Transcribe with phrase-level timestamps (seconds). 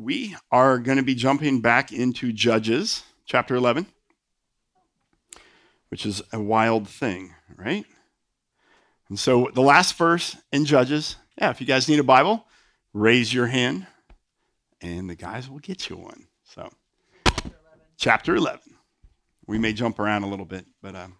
[0.00, 3.86] we are going to be jumping back into Judges chapter 11,
[5.90, 7.84] which is a wild thing, right?
[9.10, 12.46] And so the last verse in Judges, yeah, if you guys need a Bible,
[12.94, 13.86] raise your hand
[14.80, 16.28] and the guys will get you one.
[16.44, 16.70] So,
[17.98, 18.60] chapter 11.
[19.46, 21.18] We may jump around a little bit, but um,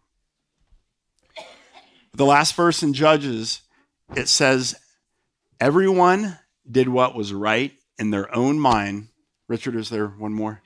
[2.15, 3.61] the last verse in Judges,
[4.17, 4.75] it says,
[5.61, 6.39] Everyone
[6.71, 9.09] did what was right in their own mind.
[9.47, 10.63] Richard, is there one more?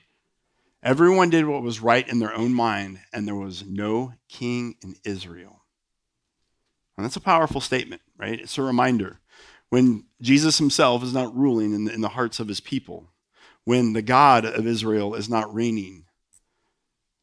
[0.81, 4.95] Everyone did what was right in their own mind, and there was no king in
[5.03, 5.63] Israel.
[6.95, 8.39] And that's a powerful statement, right?
[8.39, 9.19] It's a reminder.
[9.69, 13.09] When Jesus himself is not ruling in the, in the hearts of his people,
[13.65, 16.05] when the God of Israel is not reigning,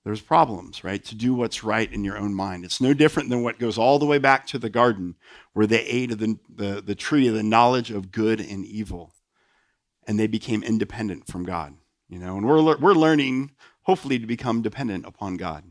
[0.05, 1.03] there's problems, right?
[1.05, 2.65] To do what's right in your own mind.
[2.65, 5.15] It's no different than what goes all the way back to the garden
[5.53, 9.15] where they ate of the, the, the tree of the knowledge of good and evil
[10.07, 11.75] and they became independent from God.
[12.09, 13.53] You know, and we're, we're learning,
[13.83, 15.65] hopefully, to become dependent upon God,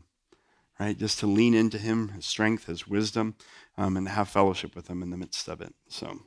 [0.80, 0.98] right?
[0.98, 3.36] Just to lean into Him, His strength, His wisdom,
[3.78, 5.72] um, and have fellowship with Him in the midst of it.
[5.88, 6.18] So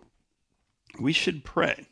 [0.99, 1.87] we should pray.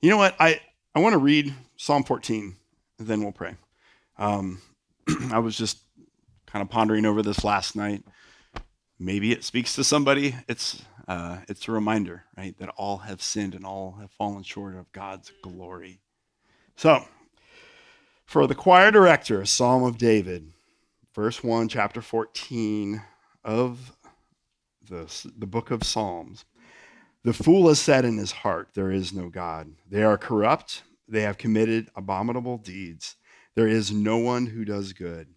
[0.00, 0.34] You know what?
[0.40, 0.60] I,
[0.96, 2.56] I want to read Psalm 14,
[2.98, 3.54] and then we'll pray.
[4.18, 4.60] Um,
[5.30, 5.78] I was just
[6.46, 8.02] kind of pondering over this last night.
[8.98, 10.34] Maybe it speaks to somebody.
[10.48, 14.74] It's uh, it's a reminder, right, that all have sinned and all have fallen short
[14.74, 16.00] of God's glory.
[16.74, 17.04] So,
[18.24, 20.52] for the choir director, Psalm of David,
[21.14, 23.02] verse 1, chapter 14
[23.44, 23.92] of
[24.88, 26.46] the, the book of Psalms.
[27.24, 29.70] The fool has said in his heart, There is no God.
[29.90, 33.16] They are corrupt, they have committed abominable deeds.
[33.54, 35.28] There is no one who does good.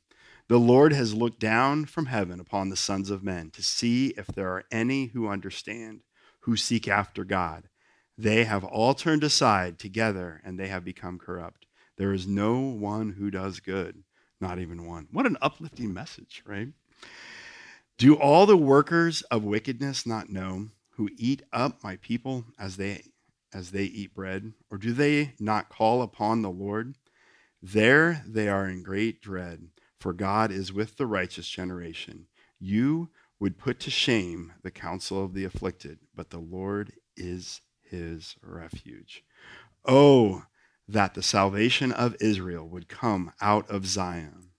[0.47, 4.27] The Lord has looked down from heaven upon the sons of men to see if
[4.27, 6.01] there are any who understand,
[6.41, 7.67] who seek after God.
[8.15, 11.65] They have all turned aside together and they have become corrupt.
[11.97, 14.03] There is no one who does good,
[14.39, 15.07] not even one.
[15.11, 16.67] What an uplifting message, right?
[17.97, 23.01] Do all the workers of wickedness not know who eat up my people as they
[23.51, 26.95] as they eat bread or do they not call upon the Lord?
[27.63, 29.69] There they are in great dread
[30.05, 32.27] for God is with the righteous generation.
[32.59, 38.35] You would put to shame the counsel of the afflicted, but the Lord is his
[38.43, 39.23] refuge.
[39.83, 40.43] Oh,
[40.87, 44.51] that the salvation of Israel would come out of Zion.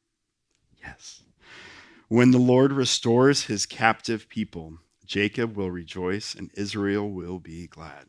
[0.83, 1.23] Yes.
[2.09, 8.07] When the Lord restores his captive people, Jacob will rejoice and Israel will be glad.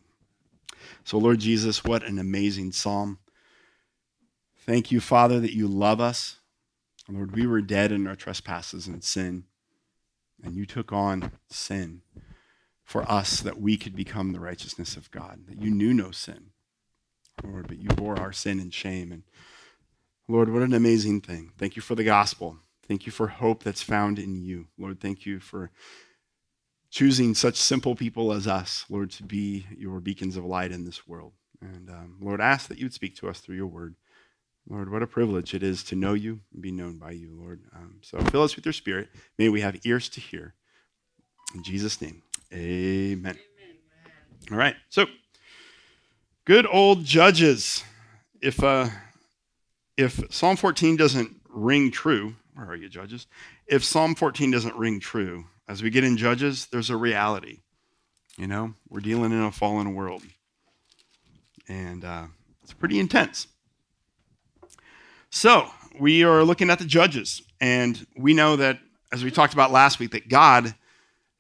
[1.03, 3.19] So, Lord Jesus, what an amazing psalm.
[4.65, 6.36] Thank you, Father, that you love us.
[7.09, 9.45] Lord, we were dead in our trespasses and sin,
[10.43, 12.01] and you took on sin
[12.83, 16.51] for us that we could become the righteousness of God, that you knew no sin,
[17.43, 19.11] Lord, but you bore our sin and shame.
[19.11, 19.23] And
[20.27, 21.51] Lord, what an amazing thing.
[21.57, 22.57] Thank you for the gospel.
[22.87, 24.67] Thank you for hope that's found in you.
[24.77, 25.71] Lord, thank you for
[26.89, 31.07] choosing such simple people as us, Lord, to be your beacons of light in this
[31.07, 31.33] world.
[31.61, 33.95] And um, Lord, ask that you would speak to us through your word.
[34.69, 37.61] Lord, what a privilege it is to know you and be known by you, Lord.
[37.75, 39.09] Um, so fill us with your spirit.
[39.37, 40.55] May we have ears to hear.
[41.55, 43.17] In Jesus' name, amen.
[43.19, 43.37] amen.
[44.51, 45.05] All right, so
[46.45, 47.83] good old judges.
[48.41, 48.89] If, uh,
[49.95, 53.27] if Psalm 14 doesn't ring true, where are you, judges?
[53.67, 57.59] If Psalm 14 doesn't ring true, as we get in Judges, there's a reality.
[58.37, 60.23] You know, we're dealing in a fallen world.
[61.67, 62.27] And uh,
[62.63, 63.47] it's pretty intense.
[65.37, 68.79] So, we are looking at the judges, and we know that,
[69.13, 70.73] as we talked about last week, that God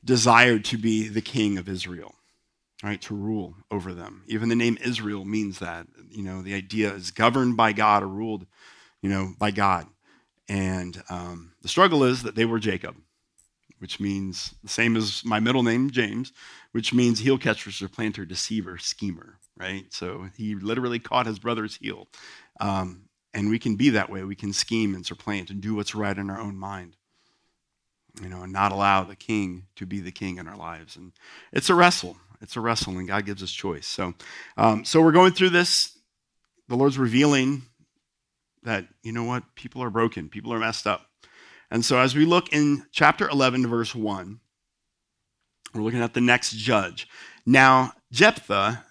[0.05, 2.13] desired to be the king of Israel,
[2.83, 4.21] right, to rule over them.
[4.27, 5.87] Even the name Israel means that.
[6.11, 8.45] You know, the idea is governed by God or ruled,
[9.01, 9.87] you know, by God.
[10.47, 12.97] And um, the struggle is that they were Jacob,
[13.79, 16.33] which means the same as my middle name, James,
[16.71, 19.91] which means heel catcher, supplanter, deceiver, schemer, right?
[19.91, 22.07] So he literally caught his brother's heel.
[22.59, 23.06] Um,
[23.37, 24.23] and we can be that way.
[24.23, 26.95] We can scheme and supplant and do what's right in our own mind.
[28.19, 30.95] You know, and not allow the king to be the king in our lives.
[30.95, 31.11] And
[31.53, 32.17] it's a wrestle.
[32.41, 33.85] It's a wrestle, and God gives us choice.
[33.85, 34.15] So,
[34.57, 35.99] um, so we're going through this.
[36.67, 37.61] The Lord's revealing
[38.63, 41.05] that, you know what, people are broken, people are messed up.
[41.69, 44.39] And so as we look in chapter 11, verse 1,
[45.75, 47.07] we're looking at the next judge.
[47.45, 48.83] Now, Jephthah,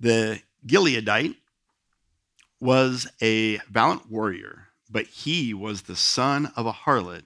[0.00, 1.36] the Gileadite,
[2.60, 7.24] was a valiant warrior, but he was the son of a harlot,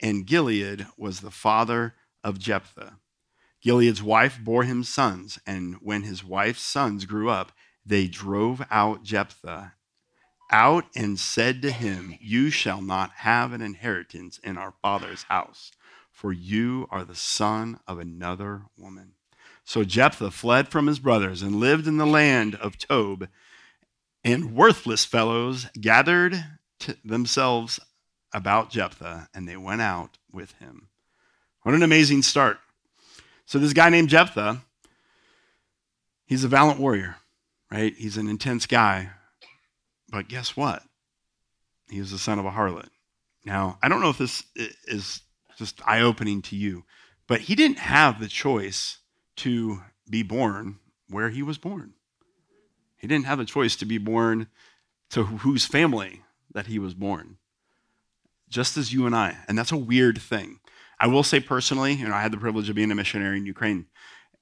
[0.00, 2.98] and Gilead was the father of Jephthah.
[3.62, 7.52] Gilead's wife bore him sons, and when his wife's sons grew up,
[7.86, 9.74] they drove out Jephthah
[10.50, 15.72] out and said to him, You shall not have an inheritance in our father's house,
[16.10, 19.14] for you are the son of another woman.
[19.64, 23.28] So Jephthah fled from his brothers and lived in the land of Tob,
[24.24, 26.44] and worthless fellows gathered
[27.04, 27.78] themselves
[28.32, 30.88] about Jephthah, and they went out with him.
[31.62, 32.58] What an amazing start.
[33.46, 34.62] So, this guy named Jephthah,
[36.26, 37.16] he's a valiant warrior,
[37.70, 37.94] right?
[37.94, 39.10] He's an intense guy
[40.14, 40.84] but guess what?
[41.90, 42.88] He was the son of a harlot.
[43.44, 44.44] Now, I don't know if this
[44.86, 45.22] is
[45.58, 46.84] just eye opening to you,
[47.26, 48.98] but he didn't have the choice
[49.38, 50.78] to be born
[51.08, 51.94] where he was born.
[53.04, 54.46] He didn't have a choice to be born
[55.10, 56.22] to whose family
[56.54, 57.36] that he was born,
[58.48, 59.36] just as you and I.
[59.46, 60.60] And that's a weird thing.
[60.98, 63.44] I will say personally, you know, I had the privilege of being a missionary in
[63.44, 63.84] Ukraine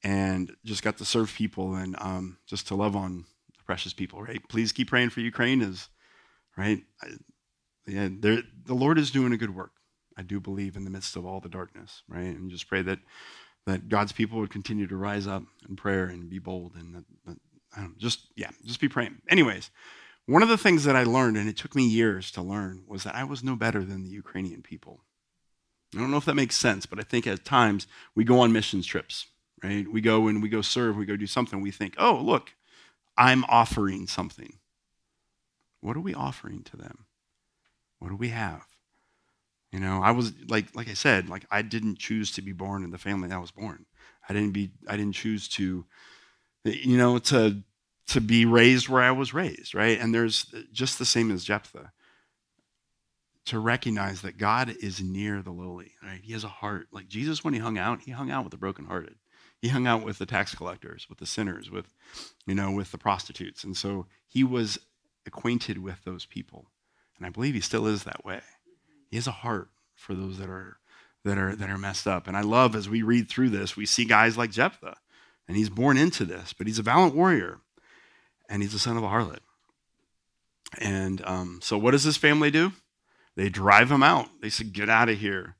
[0.04, 3.24] and just got to serve people and um, just to love on
[3.66, 4.40] precious people, right?
[4.48, 5.88] Please keep praying for Ukraine, as
[6.56, 6.84] right.
[7.02, 7.08] I,
[7.88, 9.72] yeah, the Lord is doing a good work.
[10.16, 12.36] I do believe in the midst of all the darkness, right?
[12.36, 13.00] And just pray that
[13.66, 17.04] that God's people would continue to rise up in prayer and be bold and that,
[17.26, 17.38] that,
[17.76, 19.18] know, just yeah, just be praying.
[19.28, 19.70] Anyways,
[20.26, 23.04] one of the things that I learned, and it took me years to learn, was
[23.04, 25.04] that I was no better than the Ukrainian people.
[25.94, 28.52] I don't know if that makes sense, but I think at times we go on
[28.52, 29.26] missions trips,
[29.62, 29.86] right?
[29.90, 31.60] We go and we go serve, we go do something.
[31.60, 32.54] We think, oh, look,
[33.16, 34.58] I'm offering something.
[35.80, 37.06] What are we offering to them?
[37.98, 38.64] What do we have?
[39.70, 42.84] You know, I was like like I said, like I didn't choose to be born
[42.84, 43.86] in the family that I was born.
[44.28, 45.86] I didn't be I didn't choose to
[46.64, 47.62] you know to
[48.08, 49.98] to be raised where I was raised, right?
[49.98, 51.92] And there's just the same as Jephthah.
[53.46, 56.20] To recognize that God is near the lowly, right?
[56.22, 56.86] He has a heart.
[56.92, 59.16] Like Jesus, when he hung out, he hung out with the brokenhearted
[59.62, 61.86] he hung out with the tax collectors, with the sinners, with,
[62.46, 63.62] you know, with the prostitutes.
[63.62, 64.76] And so he was
[65.24, 66.66] acquainted with those people.
[67.16, 68.40] And I believe he still is that way.
[69.08, 70.78] He has a heart for those that are
[71.24, 72.26] that are that are messed up.
[72.26, 74.96] And I love as we read through this, we see guys like Jephthah.
[75.52, 77.58] And he's born into this, but he's a valiant warrior.
[78.48, 79.40] And he's the son of a harlot.
[80.78, 82.72] And um, so what does this family do?
[83.36, 84.30] They drive him out.
[84.40, 85.56] They say, get out of here.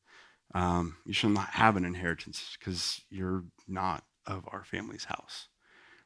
[0.55, 5.49] Um, you should not have an inheritance because you're not of our family's house,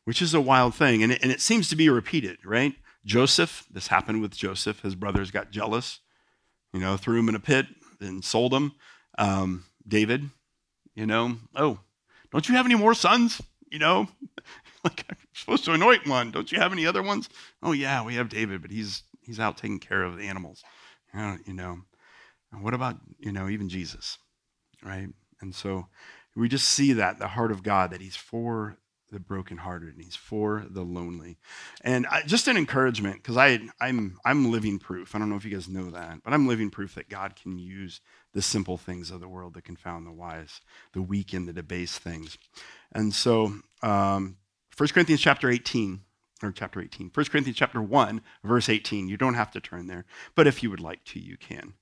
[0.02, 1.04] which is a wild thing.
[1.04, 2.74] And it, and it seems to be repeated, right?
[3.04, 4.80] Joseph, this happened with Joseph.
[4.80, 6.00] His brothers got jealous,
[6.72, 7.66] you know, threw him in a pit
[8.00, 8.72] and sold him.
[9.16, 10.28] Um, David,
[10.96, 11.78] you know, oh,
[12.32, 13.40] don't you have any more sons?
[13.70, 14.08] You know,
[14.84, 16.30] like I'm supposed to anoint one.
[16.30, 17.28] Don't you have any other ones?
[17.62, 20.62] Oh yeah, we have David, but he's he's out taking care of the animals.
[21.16, 21.78] Uh, you know,
[22.52, 24.18] and what about you know even Jesus,
[24.84, 25.08] right?
[25.40, 25.86] And so
[26.34, 28.78] we just see that, the heart of God, that He's for
[29.10, 31.38] the brokenhearted and He's for the lonely.
[31.82, 35.14] And I, just an encouragement, because I'm, I'm living proof.
[35.14, 37.58] I don't know if you guys know that, but I'm living proof that God can
[37.58, 38.00] use
[38.32, 40.60] the simple things of the world to confound the wise,
[40.92, 42.36] the weak and the debased things.
[42.92, 44.36] And so, um,
[44.76, 46.00] 1 Corinthians chapter 18,
[46.42, 49.08] or chapter 18, 1 Corinthians chapter 1, verse 18.
[49.08, 50.04] You don't have to turn there,
[50.34, 51.74] but if you would like to, you can.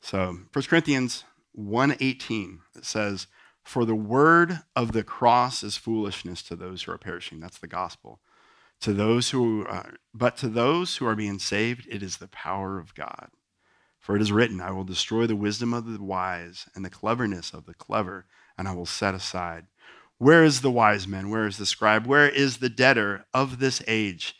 [0.00, 1.24] So 1 Corinthians
[1.58, 3.26] 1:18 it says,
[3.68, 7.38] for the word of the cross is foolishness to those who are perishing.
[7.38, 8.18] That's the gospel.
[8.80, 12.78] To those who, uh, but to those who are being saved, it is the power
[12.78, 13.28] of God.
[13.98, 17.52] For it is written, I will destroy the wisdom of the wise and the cleverness
[17.52, 18.24] of the clever,
[18.56, 19.66] and I will set aside.
[20.16, 21.28] Where is the wise man?
[21.28, 22.06] Where is the scribe?
[22.06, 24.34] Where is the debtor of this age?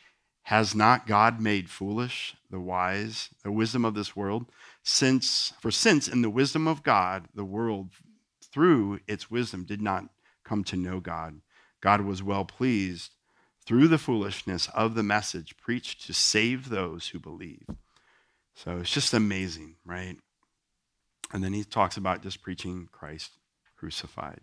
[0.45, 4.47] Has not God made foolish the wise, the wisdom of this world?
[4.83, 7.91] Since, for since in the wisdom of God, the world
[8.59, 10.07] through its wisdom did not
[10.43, 11.43] come to know God.
[11.81, 13.13] God was well pleased
[13.65, 17.65] through the foolishness of the message preached to save those who believe.
[18.57, 20.17] So it's just amazing, right?
[21.33, 23.31] And then he talks about just preaching Christ
[23.77, 24.41] crucified.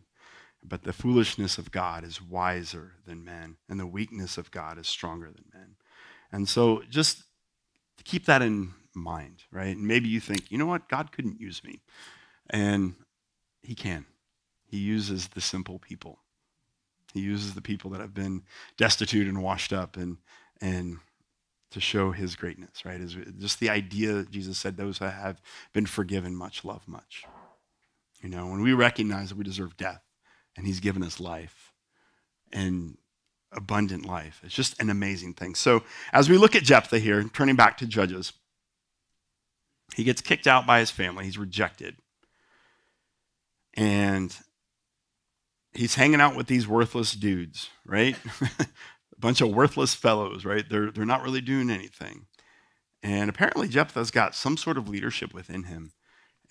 [0.64, 4.88] But the foolishness of God is wiser than men, and the weakness of God is
[4.88, 5.76] stronger than men.
[6.32, 7.24] And so just
[8.06, 9.76] keep that in mind, right?
[9.76, 11.82] And maybe you think, you know what, God couldn't use me.
[12.50, 12.94] And
[13.66, 14.06] he can.
[14.66, 16.20] He uses the simple people.
[17.14, 18.44] He uses the people that have been
[18.78, 20.18] destitute and washed up and
[20.62, 20.98] and
[21.72, 23.02] to show his greatness, right?
[23.02, 25.42] Is just the idea Jesus said those that have
[25.74, 27.26] been forgiven much love much.
[28.22, 30.02] You know, when we recognize that we deserve death
[30.56, 31.74] and he's given us life
[32.52, 32.98] and
[33.52, 34.42] abundant life.
[34.44, 35.56] It's just an amazing thing.
[35.56, 38.34] So as we look at Jephthah here, turning back to Judges,
[39.96, 41.26] he gets kicked out by his family.
[41.26, 41.98] He's rejected.
[43.76, 44.36] And
[45.74, 48.16] he's hanging out with these worthless dudes, right?
[48.60, 48.68] a
[49.20, 50.64] bunch of worthless fellows, right?
[50.70, 52.28] They're, they're not really doing anything.
[53.04, 55.92] And apparently, Jephthah's got some sort of leadership within him.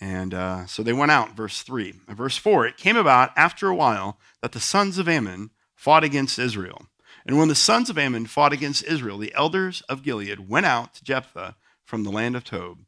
[0.00, 1.94] And uh, so they went out, verse 3.
[2.08, 6.04] In verse 4, it came about after a while that the sons of Ammon fought
[6.04, 6.86] against Israel.
[7.26, 10.94] And when the sons of Ammon fought against Israel, the elders of Gilead went out
[10.94, 12.78] to Jephthah from the land of Tob,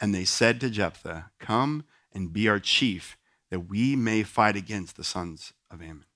[0.00, 3.16] and they said to Jephthah, Come and be our chief,
[3.50, 6.06] that we may fight against the sons of Ammon.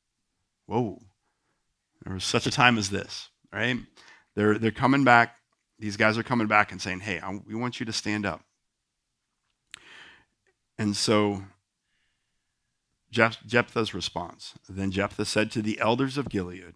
[0.66, 1.02] Whoa.
[2.04, 3.76] There was such a time as this, right?
[4.34, 5.36] They're, they're coming back.
[5.78, 8.42] These guys are coming back and saying, Hey, I, we want you to stand up.
[10.78, 11.42] And so
[13.10, 14.54] Jephthah's response.
[14.68, 16.74] Then Jephthah said to the elders of Gilead,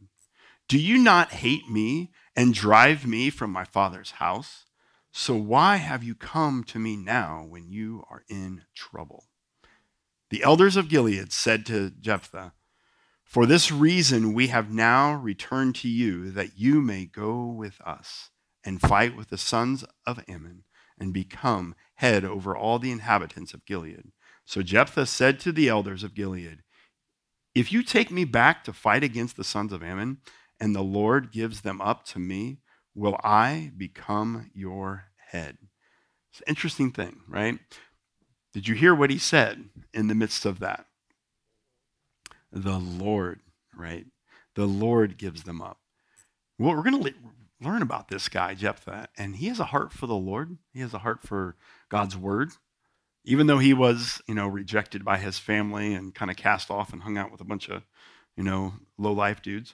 [0.68, 4.64] Do you not hate me and drive me from my father's house?
[5.12, 9.26] So why have you come to me now when you are in trouble?
[10.30, 12.52] The elders of Gilead said to Jephthah,
[13.24, 18.30] For this reason we have now returned to you, that you may go with us
[18.64, 20.64] and fight with the sons of Ammon
[20.98, 24.12] and become head over all the inhabitants of Gilead.
[24.44, 26.62] So Jephthah said to the elders of Gilead,
[27.54, 30.18] If you take me back to fight against the sons of Ammon,
[30.60, 32.58] and the Lord gives them up to me,
[32.94, 35.58] will I become your head?
[36.30, 37.58] It's an interesting thing, right?
[38.54, 40.86] Did you hear what he said in the midst of that?
[42.52, 43.40] The Lord,
[43.76, 44.06] right?
[44.54, 45.78] The Lord gives them up.
[46.56, 47.14] Well, we're going to
[47.60, 50.56] learn about this guy, Jephthah, and he has a heart for the Lord.
[50.72, 51.56] He has a heart for
[51.88, 52.50] God's word.
[53.24, 56.92] Even though he was, you know, rejected by his family and kind of cast off
[56.92, 57.82] and hung out with a bunch of,
[58.36, 59.72] you know, low life dudes,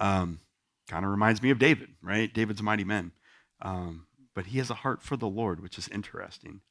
[0.00, 0.40] um,
[0.88, 2.32] kind of reminds me of David, right?
[2.32, 3.12] David's mighty men.
[3.60, 6.62] Um, but he has a heart for the Lord, which is interesting.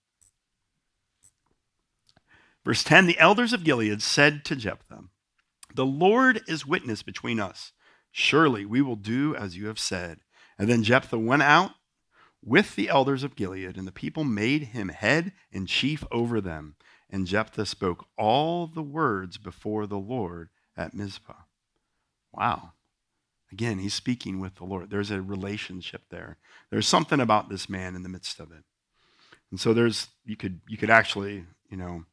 [2.66, 5.06] Verse 10 The elders of Gilead said to Jephthah,
[5.74, 7.72] The Lord is witness between us.
[8.12, 10.20] Surely we will do as you have said.
[10.58, 11.72] And then Jephthah went out
[12.44, 16.76] with the elders of Gilead, and the people made him head and chief over them.
[17.10, 21.34] And Jephthah spoke all the words before the Lord at Mizpah.
[22.32, 22.74] Wow.
[23.52, 24.90] Again, he's speaking with the Lord.
[24.90, 26.38] There's a relationship there.
[26.70, 28.64] There's something about this man in the midst of it.
[29.52, 32.06] And so there's you could you could actually, you know,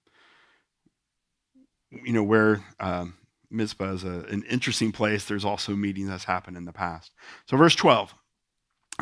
[1.91, 3.15] you know, where um,
[3.51, 5.25] Mizpah is a, an interesting place.
[5.25, 7.13] There's also meetings that's happened in the past.
[7.47, 8.15] So verse 12.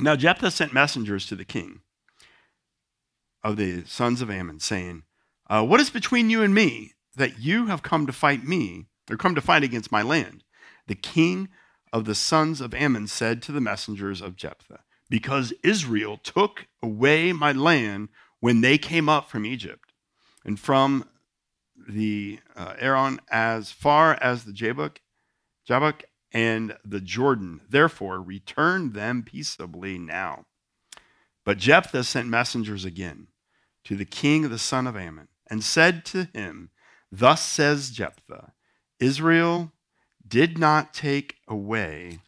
[0.01, 1.81] Now Jephthah sent messengers to the king
[3.43, 5.05] of the sons of Ammon, saying,
[5.49, 9.17] uh, What is between you and me that you have come to fight me, or
[9.17, 10.45] come to fight against my land?
[10.87, 11.49] The king
[11.93, 17.33] of the sons of Ammon said to the messengers of Jephthah, Because Israel took away
[17.33, 18.09] my land
[18.41, 19.93] when they came up from Egypt,
[20.45, 21.09] and from
[21.89, 25.01] the uh, Arnon as far as the Jabbok,
[25.67, 27.61] Jabbok and the Jordan.
[27.69, 30.47] Therefore, return them peaceably now.
[31.45, 33.29] But Jephthah sent messengers again
[33.85, 36.71] to the king of the son of Ammon and said to him,
[37.13, 38.53] Thus says Jephthah,
[38.99, 39.73] Israel
[40.27, 42.19] did not take away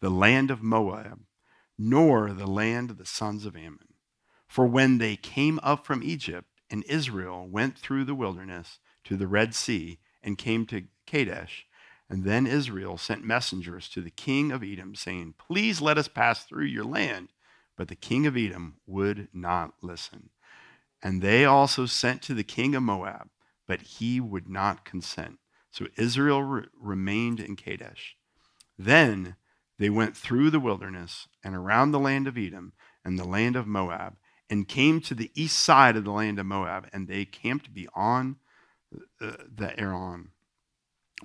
[0.00, 1.20] the land of Moab,
[1.78, 3.94] nor the land of the sons of Ammon.
[4.46, 9.28] For when they came up from Egypt, and Israel went through the wilderness to the
[9.28, 11.66] Red Sea and came to Kadesh,
[12.08, 16.44] and then Israel sent messengers to the king of Edom, saying, Please let us pass
[16.44, 17.28] through your land.
[17.76, 20.30] But the king of Edom would not listen.
[21.02, 23.28] And they also sent to the king of Moab,
[23.66, 25.38] but he would not consent.
[25.70, 28.16] So Israel re- remained in Kadesh.
[28.78, 29.36] Then
[29.78, 32.72] they went through the wilderness and around the land of Edom
[33.04, 34.16] and the land of Moab,
[34.52, 38.36] and came to the east side of the land of Moab, and they camped beyond
[39.18, 40.28] uh, the Arnon.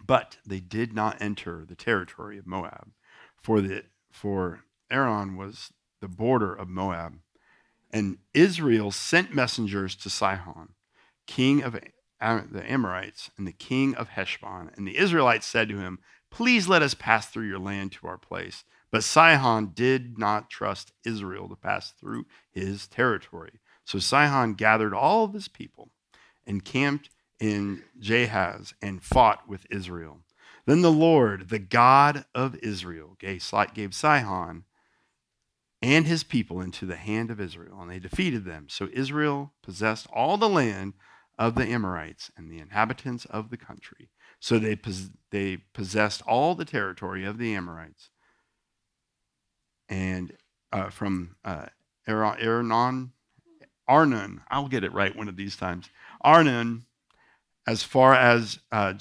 [0.02, 2.92] But they did not enter the territory of Moab,
[3.36, 7.16] for, the, for Arnon was the border of Moab.
[7.92, 10.70] And Israel sent messengers to Sihon,
[11.26, 11.82] king of the
[12.22, 14.72] Amorites, and the king of Heshbon.
[14.78, 16.00] And the Israelites said to him,
[16.32, 18.64] Please let us pass through your land to our place.
[18.92, 23.60] But Sihon did not trust Israel to pass through his territory.
[23.84, 25.90] So Sihon gathered all of his people
[26.46, 30.20] and camped in Jahaz and fought with Israel.
[30.66, 34.64] Then the Lord, the God of Israel, gave, Sihon
[35.82, 38.68] and his people into the hand of Israel, and they defeated them.
[38.70, 40.94] So Israel possessed all the land
[41.38, 44.10] of the Amorites and the inhabitants of the country.
[44.40, 44.78] So they,
[45.32, 48.10] they possessed all the territory of the Amorites.
[49.90, 50.34] And
[50.72, 51.68] uh, from uh,
[52.08, 53.12] Arnon,
[53.88, 55.90] Arnon, I'll get it right one of these times.
[56.22, 56.86] Arnon
[57.66, 58.94] as far as uh,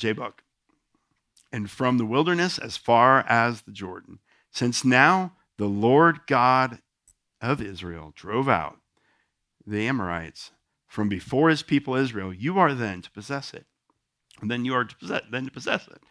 [1.52, 4.18] and from the wilderness as far as the Jordan.
[4.50, 6.80] Since now the Lord God
[7.40, 8.78] of Israel drove out
[9.66, 10.50] the Amorites
[10.86, 13.66] from before his people Israel, you are then to possess it.
[14.40, 16.02] And then you are to possess, then to possess it.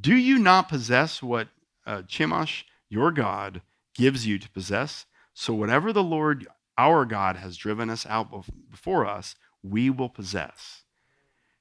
[0.00, 1.48] Do you not possess what
[1.86, 3.60] uh, Chemosh, your God,
[3.94, 5.06] gives you to possess?
[5.34, 6.46] So whatever the Lord
[6.78, 10.82] our God has driven us out before us, we will possess.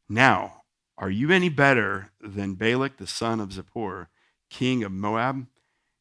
[0.09, 0.63] Now,
[0.97, 4.07] are you any better than Balak the son of Zippor,
[4.49, 5.47] king of Moab?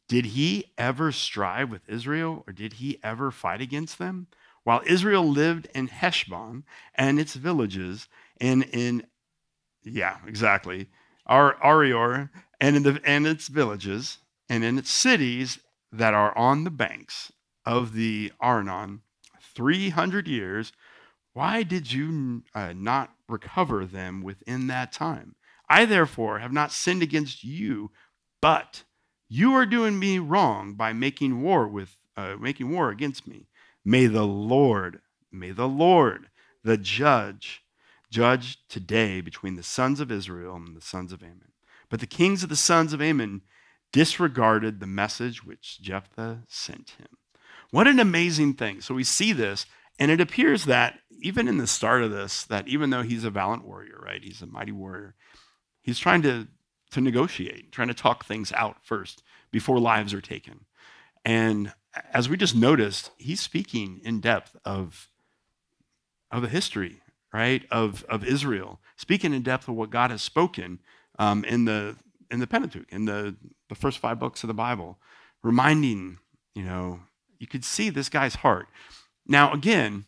[0.08, 4.26] Did he ever strive with Israel, or did he ever fight against them?
[4.64, 8.08] While Israel lived in Heshbon and its villages,
[8.40, 9.06] and in,
[9.84, 10.88] yeah, exactly,
[11.26, 14.18] Ar- Aroer and in the and its villages,
[14.48, 15.60] and in its cities
[15.92, 17.32] that are on the banks
[17.64, 19.02] of the Arnon,
[19.54, 20.72] 300 years,
[21.32, 25.34] why did you uh, not recover them within that time?
[25.68, 27.90] I therefore have not sinned against you,
[28.42, 28.82] but
[29.28, 33.46] you are doing me wrong by making war with uh, making war against me.
[33.84, 36.28] May the Lord, may the Lord,
[36.64, 37.62] the judge,
[38.10, 41.52] judge today between the sons of Israel and the sons of Ammon.
[41.88, 43.42] But the kings of the sons of Ammon
[43.92, 47.08] disregarded the message which Jephthah sent him.
[47.70, 48.80] What an amazing thing.
[48.80, 49.66] So we see this,
[49.98, 53.30] and it appears that even in the start of this, that even though he's a
[53.30, 54.22] valiant warrior, right?
[54.22, 55.14] He's a mighty warrior,
[55.82, 56.48] he's trying to,
[56.92, 60.64] to negotiate, trying to talk things out first before lives are taken.
[61.24, 61.72] And
[62.12, 65.08] as we just noticed, he's speaking in depth of,
[66.30, 70.80] of the history, right, of, of Israel, speaking in depth of what God has spoken
[71.18, 71.96] um, in, the,
[72.30, 73.36] in the Pentateuch, in the,
[73.68, 74.98] the first five books of the Bible,
[75.42, 76.18] reminding,
[76.54, 77.00] you know,
[77.38, 78.68] you could see this guy's heart.
[79.26, 80.04] Now, again,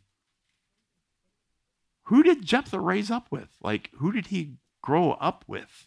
[2.05, 3.57] who did Jephthah raise up with?
[3.62, 5.87] Like, who did he grow up with?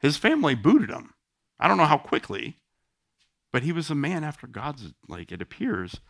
[0.00, 1.14] His family booted him.
[1.58, 2.56] I don't know how quickly,
[3.52, 6.00] but he was a man after God's, like, it appears,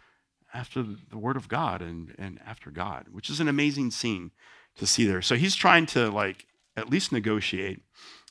[0.53, 4.33] after the word of God and, and after God, which is an amazing scene
[4.77, 5.23] to see there.
[5.23, 7.83] So he's trying to, like, at least negotiate,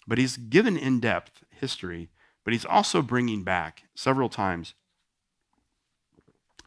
[0.07, 2.09] but he's given in depth history,
[2.43, 4.73] but he's also bringing back several times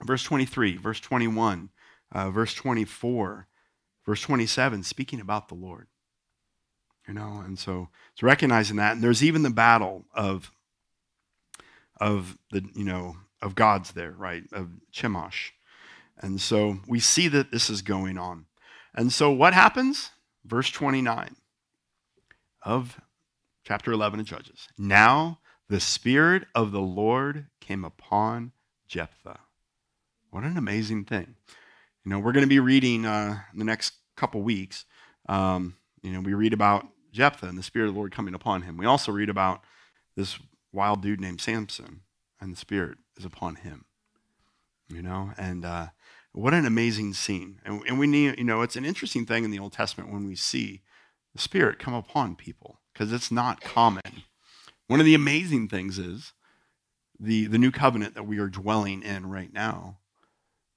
[0.02, 1.70] verse 23, verse 21,
[2.12, 3.46] uh, verse 24,
[4.04, 5.86] verse 27, speaking about the Lord.
[7.08, 8.92] You know, and so it's recognizing that.
[8.92, 10.52] And there's even the battle of,
[12.00, 14.44] of the, you know, of gods there, right?
[14.52, 15.50] Of Chemosh.
[16.18, 18.46] And so we see that this is going on.
[18.94, 20.10] And so what happens?
[20.44, 21.36] Verse 29
[22.62, 23.00] of
[23.70, 24.66] chapter 11 of Judges.
[24.76, 28.50] Now the Spirit of the Lord came upon
[28.88, 29.38] Jephthah
[30.30, 31.36] what an amazing thing.
[32.04, 34.86] You know, we're going to be reading uh, the next couple weeks.
[35.28, 38.62] Um, you know, we read about Jephthah and the Spirit of the Lord coming upon
[38.62, 38.76] him.
[38.76, 39.62] We also read about
[40.16, 40.36] this
[40.72, 42.00] wild dude named Samson
[42.40, 43.84] and the Spirit is upon him.
[44.88, 45.86] You know, and uh,
[46.32, 47.60] what an amazing scene.
[47.64, 50.26] And, and we need, you know, it's an interesting thing in the Old Testament when
[50.26, 50.82] we see
[51.32, 54.22] the Spirit come upon people because it's not common.
[54.86, 56.32] One of the amazing things is
[57.18, 59.98] the, the new covenant that we are dwelling in right now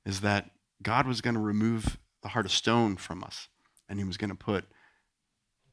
[0.05, 3.47] is that God was going to remove the heart of stone from us,
[3.87, 4.65] and He was going to put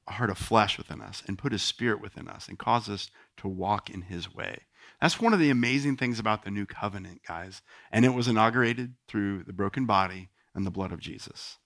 [0.07, 3.11] a heart of flesh within us and put His Spirit within us and cause us
[3.39, 4.63] to walk in His way.
[5.01, 7.63] That's one of the amazing things about the new covenant, guys.
[7.91, 11.59] And it was inaugurated through the broken body and the blood of Jesus.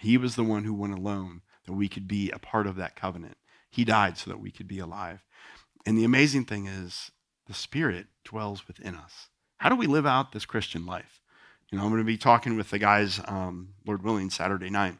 [0.00, 2.96] He was the one who went alone that we could be a part of that
[2.96, 3.36] covenant.
[3.74, 5.24] He died so that we could be alive.
[5.84, 7.10] And the amazing thing is,
[7.48, 9.30] the Spirit dwells within us.
[9.56, 11.20] How do we live out this Christian life?
[11.70, 14.98] You know, I'm going to be talking with the guys, um, Lord willing, Saturday night.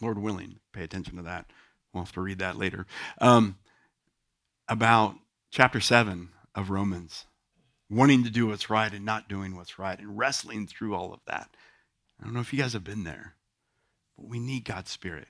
[0.00, 1.46] Lord willing, pay attention to that.
[1.92, 2.84] We'll have to read that later.
[3.20, 3.58] Um,
[4.68, 5.14] about
[5.52, 7.26] chapter 7 of Romans,
[7.88, 11.20] wanting to do what's right and not doing what's right, and wrestling through all of
[11.28, 11.48] that.
[12.20, 13.34] I don't know if you guys have been there,
[14.16, 15.28] but we need God's Spirit.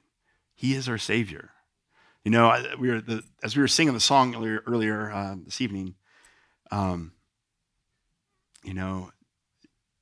[0.55, 1.51] He is our Savior.
[2.25, 5.61] You know, we were the, as we were singing the song earlier, earlier uh, this
[5.61, 5.95] evening,
[6.71, 7.13] um,
[8.63, 9.11] you know,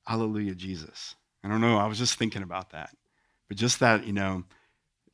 [0.07, 1.16] Hallelujah, Jesus.
[1.42, 1.79] I don't know.
[1.79, 2.90] I was just thinking about that.
[3.48, 4.44] But just that, you know,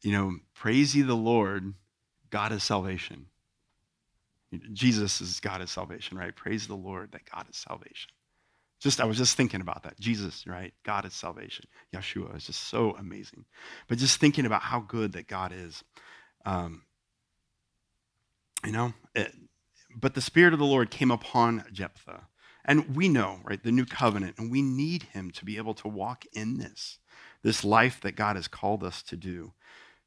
[0.02, 1.72] you know, praise ye the Lord,
[2.30, 3.26] God is salvation.
[4.72, 6.34] Jesus is God is salvation, right?
[6.36, 8.10] Praise the Lord that God is salvation.
[8.80, 9.98] Just I was just thinking about that.
[9.98, 10.74] Jesus, right?
[10.84, 11.66] God is salvation.
[11.94, 13.46] Yeshua is just so amazing.
[13.88, 15.82] But just thinking about how good that God is.
[16.44, 16.82] Um,
[18.64, 19.32] you know, it,
[19.96, 22.26] but the Spirit of the Lord came upon Jephthah
[22.64, 25.88] and we know, right, the new covenant, and we need him to be able to
[25.88, 26.98] walk in this,
[27.42, 29.52] this life that God has called us to do.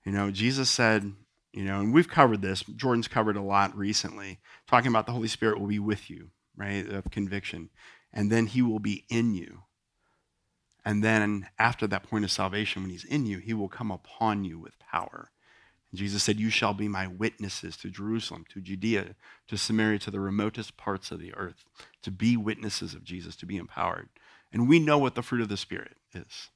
[0.05, 1.13] You know, Jesus said,
[1.51, 2.63] You know, and we've covered this.
[2.63, 6.87] Jordan's covered a lot recently, talking about the Holy Spirit will be with you, right?
[6.87, 7.69] Of conviction.
[8.13, 9.63] And then he will be in you.
[10.85, 14.45] And then after that point of salvation, when he's in you, he will come upon
[14.45, 15.31] you with power.
[15.97, 19.15] Jesus said, You shall be my witnesses to Jerusalem, to Judea,
[19.47, 21.65] to Samaria, to the remotest parts of the earth,
[22.03, 24.09] to be witnesses of Jesus, to be empowered.
[24.51, 26.49] And we know what the fruit of the Spirit is,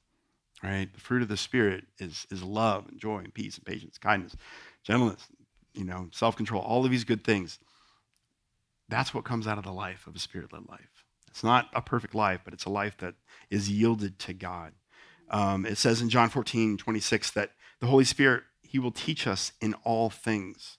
[0.62, 0.92] right?
[0.92, 4.36] The fruit of the Spirit is, is love and joy and peace and patience, kindness,
[4.82, 5.26] gentleness,
[5.74, 7.58] you know, self control, all of these good things.
[8.88, 11.04] That's what comes out of the life of a spirit led life.
[11.28, 13.14] It's not a perfect life, but it's a life that
[13.50, 14.72] is yielded to God.
[15.30, 17.50] Um, it says in John 14, 26 that
[17.80, 20.78] the Holy Spirit, He will teach us in all things.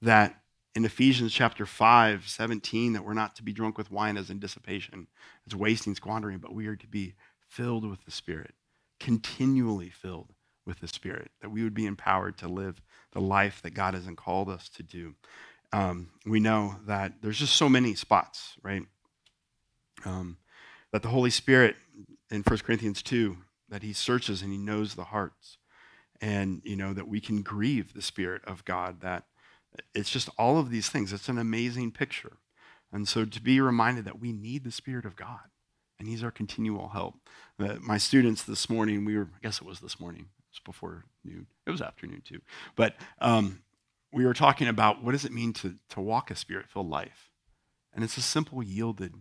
[0.00, 0.42] That
[0.76, 4.38] in Ephesians chapter 5, 17, that we're not to be drunk with wine as in
[4.38, 5.08] dissipation,
[5.44, 7.14] as wasting, squandering, but we are to be
[7.48, 8.54] filled with the Spirit,
[9.00, 10.34] continually filled
[10.64, 14.18] with the Spirit, that we would be empowered to live the life that God hasn't
[14.18, 15.16] called us to do.
[15.72, 18.82] Um, we know that there's just so many spots, right?
[20.04, 20.36] Um,
[20.92, 21.74] that the Holy Spirit
[22.30, 23.36] in 1 Corinthians 2,
[23.68, 25.58] that he searches and he knows the hearts.
[26.20, 29.24] And, you know, that we can grieve the Spirit of God, that
[29.94, 31.12] it's just all of these things.
[31.12, 32.38] It's an amazing picture.
[32.92, 35.50] And so to be reminded that we need the Spirit of God,
[35.98, 37.16] and he's our continual help.
[37.80, 41.46] My students this morning, we were, I guess it was this morning, it's before noon.
[41.66, 42.40] It was afternoon too.
[42.76, 43.62] But um,
[44.12, 47.30] we were talking about what does it mean to, to walk a spirit filled life?
[47.94, 49.14] And it's a simple, yielded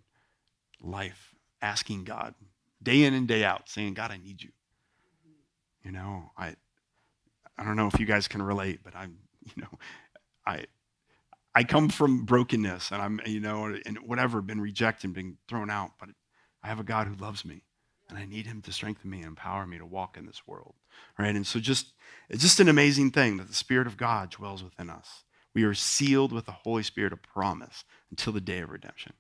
[0.81, 2.36] life, asking God
[2.84, 4.51] day in and day out, saying, God, I need you.
[5.84, 6.55] You know, I
[7.57, 9.79] I don't know if you guys can relate, but I'm, you know,
[10.45, 10.65] I
[11.55, 15.91] I come from brokenness and I'm, you know, and whatever, been rejected, been thrown out,
[15.97, 16.09] but
[16.61, 17.61] I have a God who loves me
[18.09, 20.75] and I need him to strengthen me and empower me to walk in this world.
[21.17, 21.33] Right?
[21.33, 21.93] And so just
[22.29, 25.23] it's just an amazing thing that the Spirit of God dwells within us.
[25.53, 29.13] We are sealed with the Holy Spirit of promise until the day of redemption.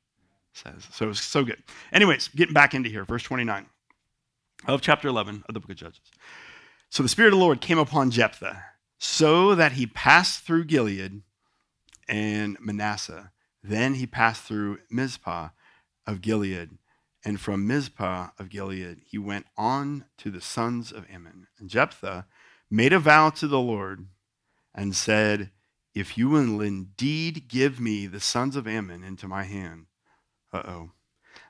[0.53, 0.87] Says.
[0.91, 1.61] So it's so good.
[1.91, 3.65] Anyways, getting back into here, verse 29
[4.67, 6.11] of chapter 11 of the book of Judges.
[6.95, 8.63] So the Spirit of the Lord came upon Jephthah,
[8.97, 11.23] so that he passed through Gilead
[12.07, 13.33] and Manasseh.
[13.61, 15.49] Then he passed through Mizpah
[16.07, 16.77] of Gilead
[17.25, 21.47] and from Mizpah of Gilead, he went on to the sons of Ammon.
[21.59, 22.27] And Jephthah
[22.71, 24.07] made a vow to the Lord
[24.73, 25.49] and said,
[25.95, 29.87] If you will indeed give me the sons of Ammon into my hand,
[30.53, 30.91] uh oh,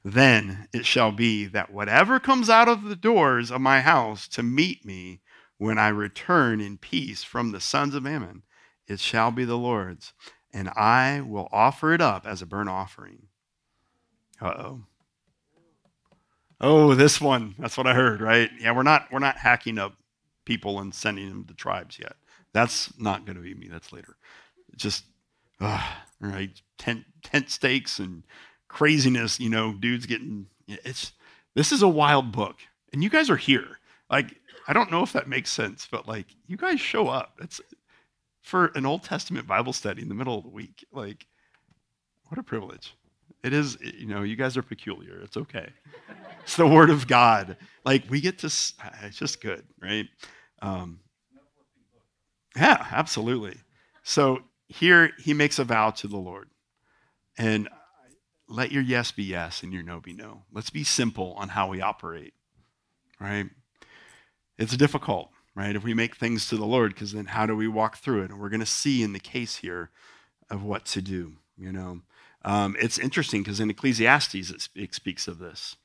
[0.03, 4.41] then it shall be that whatever comes out of the doors of my house to
[4.41, 5.21] meet me
[5.57, 8.43] when I return in peace from the sons of Ammon,
[8.87, 10.13] it shall be the Lord's,
[10.53, 13.27] and I will offer it up as a burnt offering.
[14.41, 14.83] Uh oh.
[16.61, 17.55] Oh, this one.
[17.59, 18.49] That's what I heard, right?
[18.59, 19.93] Yeah, we're not we're not hacking up
[20.45, 22.15] people and sending them to tribes yet.
[22.53, 23.67] That's not going to be me.
[23.69, 24.15] That's later.
[24.75, 25.05] Just
[25.59, 25.85] uh,
[26.19, 28.23] right, tent tent stakes and
[28.67, 29.39] craziness.
[29.39, 30.47] You know, dudes getting.
[30.67, 31.13] It's
[31.55, 32.57] this is a wild book,
[32.93, 33.79] and you guys are here.
[34.09, 34.35] Like,
[34.67, 37.37] I don't know if that makes sense, but like, you guys show up.
[37.41, 37.61] It's
[38.41, 40.85] for an Old Testament Bible study in the middle of the week.
[40.91, 41.27] Like,
[42.27, 42.95] what a privilege.
[43.43, 45.21] It is, you know, you guys are peculiar.
[45.21, 45.69] It's okay.
[46.43, 47.57] It's the word of God.
[47.83, 50.07] Like we get to, it's just good, right?
[50.61, 50.99] Um,
[52.55, 53.57] yeah, absolutely.
[54.03, 56.49] So here he makes a vow to the Lord.
[57.37, 57.69] And
[58.47, 60.43] let your yes be yes and your no be no.
[60.51, 62.33] Let's be simple on how we operate,
[63.19, 63.47] right?
[64.57, 65.75] It's difficult, right?
[65.75, 68.31] If we make things to the Lord, because then how do we walk through it?
[68.31, 69.89] And we're going to see in the case here
[70.49, 72.01] of what to do, you know.
[72.43, 75.75] Um, it's interesting because in Ecclesiastes it, it speaks of this,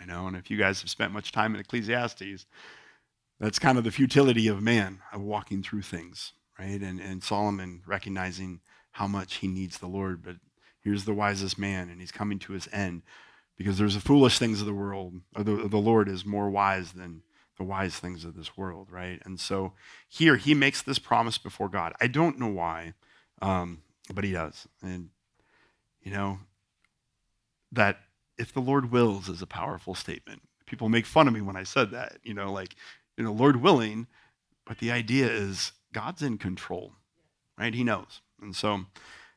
[0.00, 2.46] you know, and if you guys have spent much time in Ecclesiastes,
[3.40, 6.80] that's kind of the futility of man of walking through things, right?
[6.80, 8.60] And, and Solomon recognizing
[8.92, 10.36] how much he needs the Lord, but
[10.80, 13.02] here's the wisest man, and he's coming to his end
[13.56, 16.92] because there's the foolish things of the world, or the, the Lord is more wise
[16.92, 17.22] than
[17.56, 19.20] the wise things of this world, right?
[19.24, 19.72] And so
[20.08, 21.94] here he makes this promise before God.
[22.00, 22.94] I don't know why,
[23.40, 24.66] um, but he does.
[24.82, 25.10] And
[26.02, 26.38] you know,
[27.72, 27.98] that
[28.38, 30.42] if the Lord wills is a powerful statement.
[30.66, 32.76] People make fun of me when I said that, you know, like,
[33.16, 34.06] you know, Lord willing,
[34.64, 36.92] but the idea is God's in control,
[37.58, 37.72] right?
[37.72, 38.20] He knows.
[38.42, 38.86] And so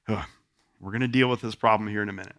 [0.08, 0.24] uh,
[0.80, 2.39] we're going to deal with this problem here in a minute.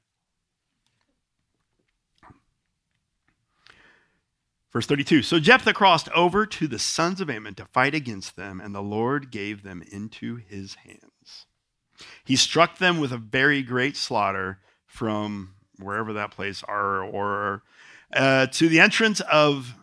[4.73, 8.61] Verse 32 So Jephthah crossed over to the sons of Ammon to fight against them,
[8.61, 11.47] and the Lord gave them into his hands.
[12.25, 17.63] He struck them with a very great slaughter from wherever that place are, or
[18.13, 19.75] uh, to the entrance of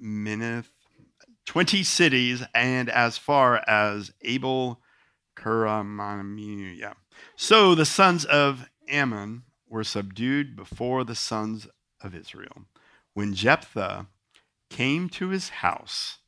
[0.00, 0.66] Minnith,
[1.46, 4.80] 20 cities, and as far as Abel
[5.36, 6.94] Keramim, yeah.
[7.36, 11.66] So the sons of Ammon were subdued before the sons
[12.00, 12.64] of Israel.
[13.14, 14.06] When Jephthah
[14.68, 16.18] came to his house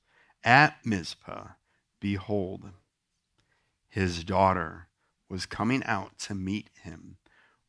[0.45, 1.49] at Mizpah,
[2.01, 2.71] behold,
[3.89, 4.89] his daughter
[5.29, 7.17] was coming out to meet him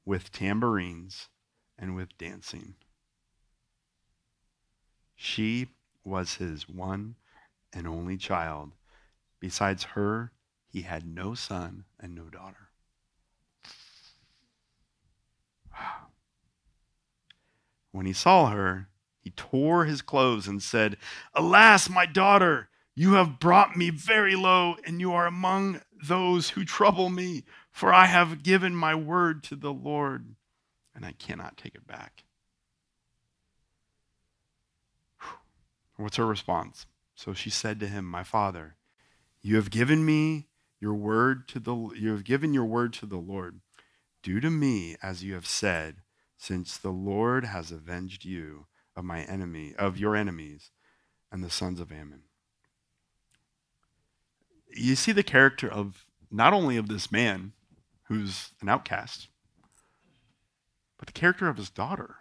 [0.06, 1.30] with tambourines
[1.78, 2.76] and with dancing.
[5.16, 5.70] She
[6.04, 7.16] was his one
[7.74, 8.72] and only child.
[9.40, 10.32] Besides her,
[10.68, 12.70] he had no son and no daughter.
[17.92, 18.89] When he saw her,
[19.20, 20.98] he tore his clothes and said,
[21.34, 26.66] Alas, my daughter, you have brought me very low, and you are among those who
[26.66, 30.36] trouble me, for I have given my word to the Lord,
[30.96, 32.24] and I cannot take it back.
[35.98, 36.86] What's her response?
[37.14, 38.76] So she said to him, My father,
[39.42, 40.48] you have given me
[40.80, 43.60] your word to the you have given your word to the Lord.
[44.24, 45.98] Do to me as you have said,
[46.38, 48.68] since the Lord has avenged you
[49.00, 50.70] of my enemy, of your enemies,
[51.32, 52.24] and the sons of Ammon.
[54.76, 57.54] You see the character of not only of this man
[58.04, 59.30] who's an outcast,
[60.98, 62.18] but the character of his daughter.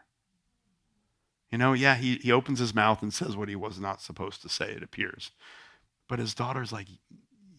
[1.50, 4.40] You know, yeah, he, he opens his mouth and says what he was not supposed
[4.42, 5.32] to say, it appears.
[6.08, 6.86] But his daughter's like,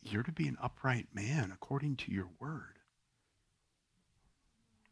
[0.02, 2.80] You're to be an upright man according to your word.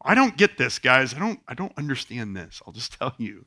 [0.02, 1.14] I don't get this, guys.
[1.14, 2.62] I don't I don't understand this.
[2.66, 3.46] I'll just tell you.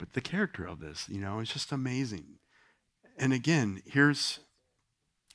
[0.00, 2.38] But the character of this, you know, is just amazing.
[3.18, 4.40] And again, here's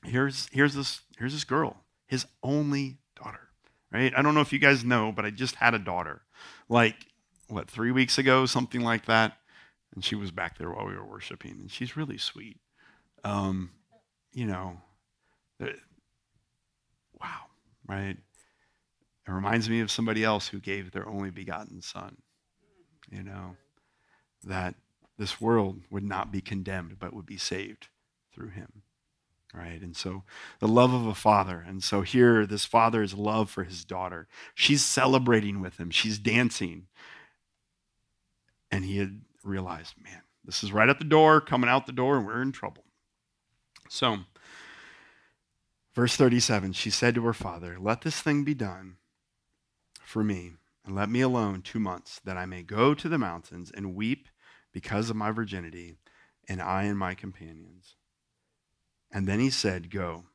[0.03, 3.51] here's here's this here's this girl, his only daughter.
[3.93, 4.11] Right?
[4.17, 6.23] I don't know if you guys know, but I just had a daughter.
[6.67, 6.95] Like
[7.47, 9.37] what, 3 weeks ago, something like that.
[9.93, 12.57] And she was back there while we were worshiping, and she's really sweet.
[13.23, 13.69] Um,
[14.33, 14.77] you know,
[17.21, 17.41] wow,
[17.87, 18.17] right?
[19.27, 22.17] It reminds me of somebody else who gave their only begotten son.
[23.11, 23.55] You know,
[24.45, 24.75] that
[25.17, 27.87] this world would not be condemned, but would be saved
[28.33, 28.83] through him.
[29.53, 29.81] Right?
[29.81, 30.23] And so
[30.59, 31.63] the love of a father.
[31.65, 34.27] And so here, this father's love for his daughter.
[34.53, 36.87] She's celebrating with him, she's dancing.
[38.69, 42.17] And he had realized, man, this is right at the door, coming out the door,
[42.17, 42.83] and we're in trouble.
[43.89, 44.19] So,
[45.93, 48.97] verse 37 she said to her father, Let this thing be done
[50.03, 50.53] for me,
[50.85, 54.27] and let me alone two months, that I may go to the mountains and weep
[54.75, 55.95] because of my virginity,
[56.49, 57.95] and I and my companions.
[59.09, 60.25] And then he said, Go.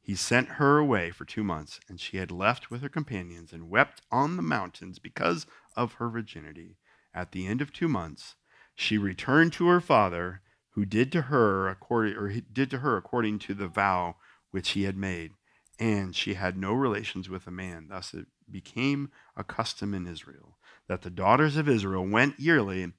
[0.00, 3.70] He sent her away for two months, and she had left with her companions and
[3.70, 6.78] wept on the mountains because of her virginity.
[7.14, 8.34] At the end of two months,
[8.74, 10.40] she returned to her father
[10.70, 14.16] who did to her according or did to her according to the vow
[14.50, 15.30] which he had made
[15.78, 20.58] and she had no relations with a man thus it became a custom in Israel
[20.88, 22.92] that the daughters of Israel went yearly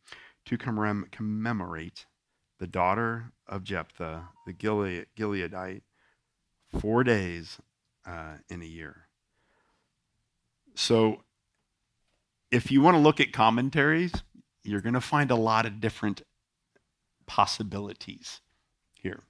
[0.45, 2.05] to commemorate
[2.59, 5.81] the daughter of Jephthah the Gileadite
[6.79, 7.57] 4 days
[8.05, 9.07] uh, in a year
[10.75, 11.23] so
[12.51, 14.11] if you want to look at commentaries
[14.67, 16.21] you're going to find a lot of different
[17.25, 18.41] possibilities
[18.95, 19.21] here.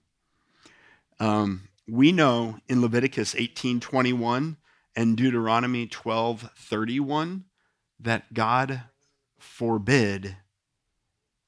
[1.20, 4.58] Um, we know in Leviticus 18:21
[4.96, 7.44] and Deuteronomy 12:31
[8.00, 8.84] that God
[9.40, 10.38] forbid,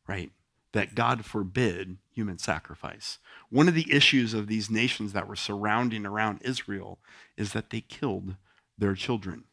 [0.07, 0.31] right?
[0.71, 3.19] That God forbid human sacrifice.
[3.49, 6.99] One of the issues of these nations that were surrounding around Israel
[7.37, 8.35] is that they killed
[8.77, 9.45] their children.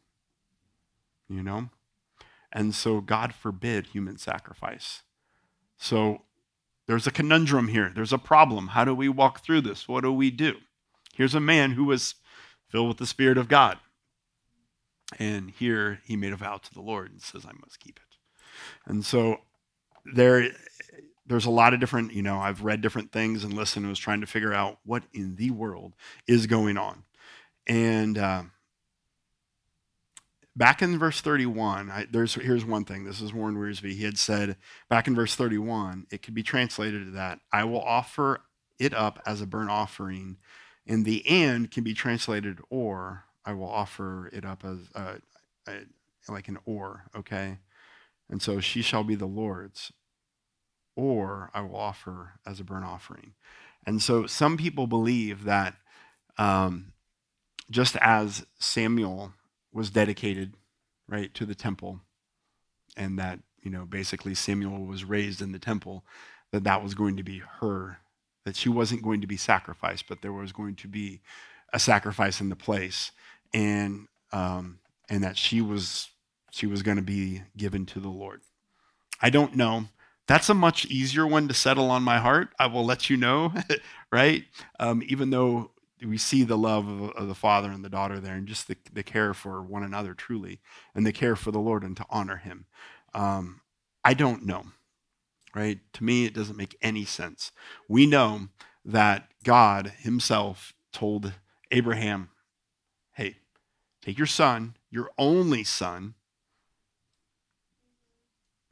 [1.28, 1.70] You know?
[2.52, 5.02] And so God forbid human sacrifice.
[5.76, 6.22] So
[6.86, 7.92] there's a conundrum here.
[7.94, 8.68] There's a problem.
[8.68, 9.88] How do we walk through this?
[9.88, 10.56] What do we do?
[11.14, 12.14] Here's a man who was
[12.68, 13.78] filled with the Spirit of God.
[15.18, 18.16] And here he made a vow to the Lord and says, I must keep it.
[18.86, 19.38] And so
[20.04, 20.50] there,
[21.26, 23.98] there's a lot of different, you know, I've read different things and listened and was
[23.98, 25.94] trying to figure out what in the world
[26.26, 27.04] is going on.
[27.66, 28.44] And uh,
[30.56, 33.04] back in verse 31, I, there's here's one thing.
[33.04, 33.92] This is Warren Wiersbe.
[33.92, 34.56] He had said
[34.88, 38.42] back in verse 31, it could be translated that I will offer
[38.78, 40.38] it up as a burnt offering,
[40.86, 45.14] and the and can be translated or I will offer it up as uh,
[45.68, 45.72] a,
[46.28, 47.04] like an or.
[47.16, 47.58] Okay,
[48.28, 49.92] and so she shall be the Lord's,
[50.96, 53.32] or I will offer as a burnt offering.
[53.86, 55.76] And so some people believe that
[56.38, 56.92] um,
[57.70, 59.32] just as Samuel
[59.72, 60.54] was dedicated,
[61.08, 62.00] right, to the temple,
[62.96, 66.04] and that you know basically Samuel was raised in the temple,
[66.50, 67.98] that that was going to be her,
[68.44, 71.20] that she wasn't going to be sacrificed, but there was going to be
[71.72, 73.12] a sacrifice in the place,
[73.56, 76.10] and um, and that she was
[76.52, 78.42] she was going to be given to the Lord.
[79.20, 79.86] I don't know.
[80.28, 82.48] That's a much easier one to settle on my heart.
[82.58, 83.54] I will let you know,
[84.12, 84.44] right?
[84.78, 85.70] Um, even though
[86.04, 88.76] we see the love of, of, the father and the daughter there and just the,
[88.92, 90.60] the care for one another truly
[90.94, 92.66] and the care for the Lord and to honor him.
[93.14, 93.62] Um,
[94.04, 94.64] I don't know,
[95.54, 95.78] right?
[95.94, 97.50] To me, it doesn't make any sense.
[97.88, 98.48] We know
[98.84, 101.32] that God himself told
[101.70, 102.28] Abraham,
[104.06, 106.14] take your son, your only son,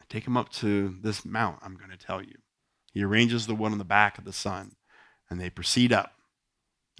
[0.08, 2.36] take him up to this mount I'm going to tell you.
[2.92, 4.76] He arranges the one on the back of the son,
[5.28, 6.12] and they proceed up.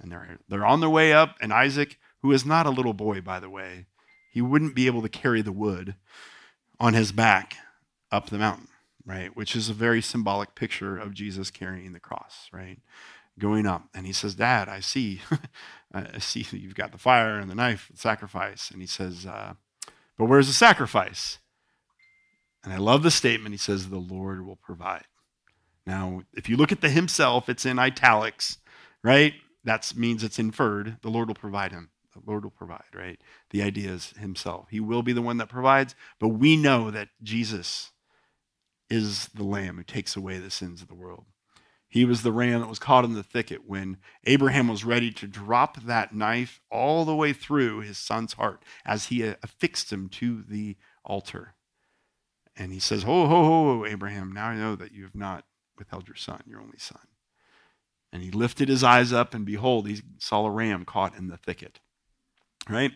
[0.01, 3.21] And they're, they're on their way up, and Isaac, who is not a little boy,
[3.21, 3.85] by the way,
[4.29, 5.95] he wouldn't be able to carry the wood
[6.77, 7.55] on his back
[8.11, 8.67] up the mountain,
[9.05, 9.33] right?
[9.33, 12.79] Which is a very symbolic picture of Jesus carrying the cross, right?
[13.39, 13.87] Going up.
[13.93, 15.21] And he says, Dad, I see.
[15.95, 18.69] I see you've got the fire and the knife, the sacrifice.
[18.69, 19.53] And he says, uh,
[20.17, 21.39] But where's the sacrifice?
[22.63, 23.53] And I love the statement.
[23.53, 25.05] He says, The Lord will provide.
[25.87, 28.57] Now, if you look at the himself, it's in italics,
[29.03, 29.35] right?
[29.63, 30.97] That means it's inferred.
[31.01, 31.91] The Lord will provide him.
[32.13, 33.19] The Lord will provide, right?
[33.51, 34.67] The idea is himself.
[34.71, 37.91] He will be the one that provides, but we know that Jesus
[38.89, 41.25] is the lamb who takes away the sins of the world.
[41.95, 45.27] He was the ram that was caught in the thicket when Abraham was ready to
[45.27, 50.43] drop that knife all the way through his son's heart as he affixed him to
[50.45, 51.55] the altar.
[52.57, 55.45] And he says, Ho, ho, ho, Abraham, now I know that you have not
[55.77, 56.99] withheld your son, your only son.
[58.11, 61.37] And he lifted his eyes up, and behold, he saw a ram caught in the
[61.37, 61.79] thicket.
[62.69, 62.91] Right?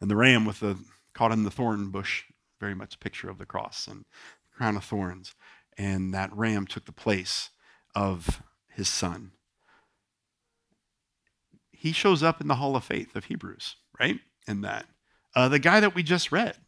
[0.00, 0.82] And the ram with the
[1.12, 2.24] caught in the thorn bush,
[2.60, 4.06] very much a picture of the cross and
[4.56, 5.34] crown of thorns.
[5.76, 7.50] And that ram took the place
[7.98, 9.32] of his son.
[11.72, 14.20] He shows up in the Hall of Faith of Hebrews, right?
[14.46, 14.86] In that.
[15.34, 16.58] Uh, the guy that we just read,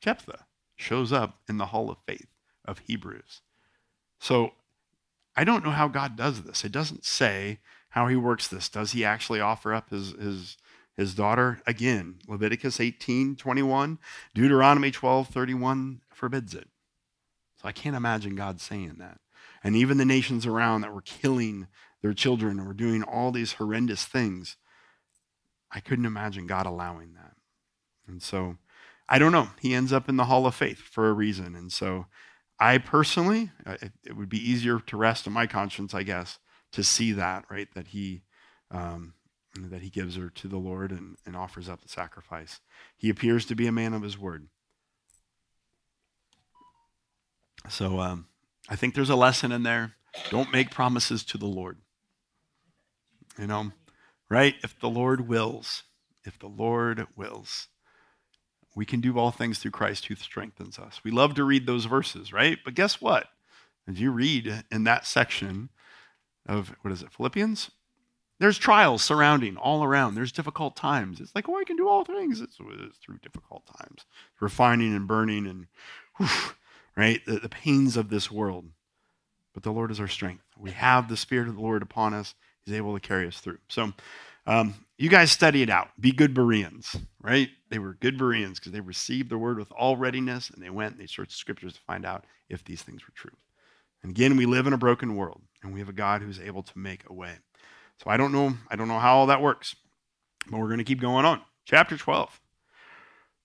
[0.00, 2.26] Jephthah, shows up in the Hall of Faith
[2.64, 3.42] of Hebrews.
[4.18, 4.50] So
[5.36, 6.64] I don't know how God does this.
[6.64, 8.68] It doesn't say how he works this.
[8.68, 10.56] Does he actually offer up his, his,
[10.96, 11.62] his daughter?
[11.68, 13.98] Again, Leviticus 18, 21,
[14.34, 16.66] Deuteronomy 12, 31 forbids it.
[17.62, 19.20] So I can't imagine God saying that.
[19.62, 21.66] And even the nations around that were killing
[22.02, 24.56] their children and were doing all these horrendous things,
[25.70, 27.34] I couldn't imagine God allowing that.
[28.06, 28.56] And so
[29.08, 29.50] I don't know.
[29.60, 31.54] He ends up in the Hall of Faith for a reason.
[31.54, 32.06] And so
[32.58, 36.38] I personally, it, would be easier to rest on my conscience, I guess,
[36.72, 37.68] to see that, right?
[37.74, 38.22] That he,
[38.70, 39.14] um,
[39.56, 42.60] that he gives her to the Lord and, and offers up the sacrifice.
[42.96, 44.46] He appears to be a man of his word.
[47.68, 48.26] So um,
[48.68, 49.94] I think there's a lesson in there.
[50.30, 51.78] Don't make promises to the Lord.
[53.38, 53.72] You know,
[54.28, 54.54] right?
[54.62, 55.84] If the Lord wills,
[56.24, 57.68] if the Lord wills.
[58.76, 61.00] We can do all things through Christ who strengthens us.
[61.02, 62.58] We love to read those verses, right?
[62.64, 63.26] But guess what?
[63.88, 65.70] As you read in that section
[66.46, 67.70] of, what is it, Philippians?
[68.38, 70.14] There's trials surrounding all around.
[70.14, 71.20] There's difficult times.
[71.20, 72.40] It's like, oh, I can do all things.
[72.40, 74.06] It's, it's through difficult times,
[74.40, 75.66] refining and burning and,
[76.16, 76.54] whew,
[76.96, 77.24] right?
[77.26, 78.66] The, the pains of this world.
[79.52, 80.44] But the Lord is our strength.
[80.58, 82.34] We have the Spirit of the Lord upon us.
[82.64, 83.58] He's able to carry us through.
[83.68, 83.92] So,
[84.46, 85.88] um, you guys study it out.
[85.98, 87.48] Be good Bereans, right?
[87.70, 90.92] They were good Bereans because they received the word with all readiness and they went
[90.92, 93.36] and they searched the scriptures to find out if these things were true.
[94.02, 96.62] And again, we live in a broken world and we have a God who's able
[96.62, 97.32] to make a way.
[98.02, 99.76] So I don't know, I don't know how all that works,
[100.50, 101.42] but we're going to keep going on.
[101.64, 102.40] Chapter 12.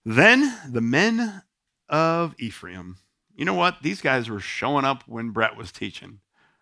[0.05, 1.43] Then the men
[1.89, 2.97] of Ephraim,
[3.35, 3.81] you know what?
[3.81, 6.19] These guys were showing up when Brett was teaching,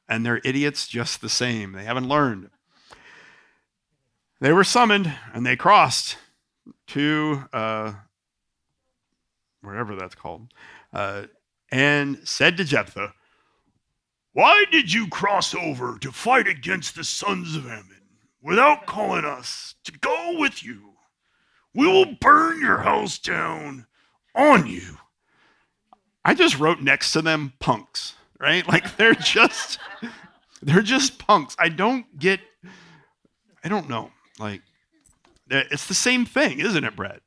[0.08, 1.74] and they're idiots just the same.
[1.74, 2.50] They haven't learned.
[4.44, 6.18] They were summoned and they crossed
[6.88, 7.94] to uh,
[9.62, 10.54] wherever that's called
[10.92, 11.24] uh,
[11.72, 13.14] and said to Jephthah,
[14.34, 18.02] Why did you cross over to fight against the sons of Ammon
[18.42, 20.96] without calling us to go with you?
[21.74, 23.88] We will burn your house down
[24.36, 24.98] on you.
[26.26, 28.68] I just wrote next to them punks, right?
[28.68, 29.80] Like they're just
[30.62, 31.56] they're just punks.
[31.60, 32.40] I don't get
[33.64, 34.12] I don't know.
[34.40, 34.62] Like,
[35.50, 37.22] it's the same thing, isn't it, Brett?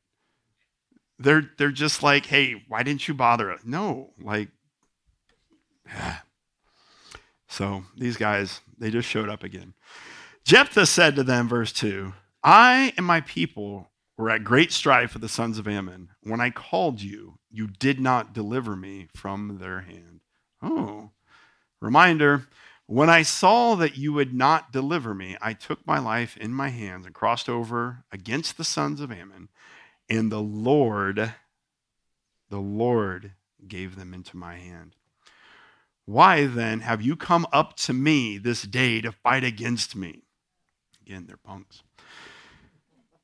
[1.18, 3.60] They're they're just like, hey, why didn't you bother us?
[3.64, 4.48] No, like,
[5.86, 6.18] yeah.
[7.48, 9.72] So these guys, they just showed up again.
[10.44, 15.22] Jephthah said to them, verse 2, I and my people were at great strife with
[15.22, 16.10] the sons of Ammon.
[16.22, 20.20] When I called you, you did not deliver me from their hand.
[20.62, 21.10] Oh,
[21.80, 22.46] reminder
[22.88, 26.68] When I saw that you would not deliver me, I took my life in my
[26.68, 29.48] hands and crossed over against the sons of Ammon,
[30.08, 31.34] and the Lord,
[32.48, 33.32] the Lord
[33.66, 34.94] gave them into my hand.
[36.04, 40.22] Why then have you come up to me this day to fight against me?
[41.04, 41.82] Again, they're punks.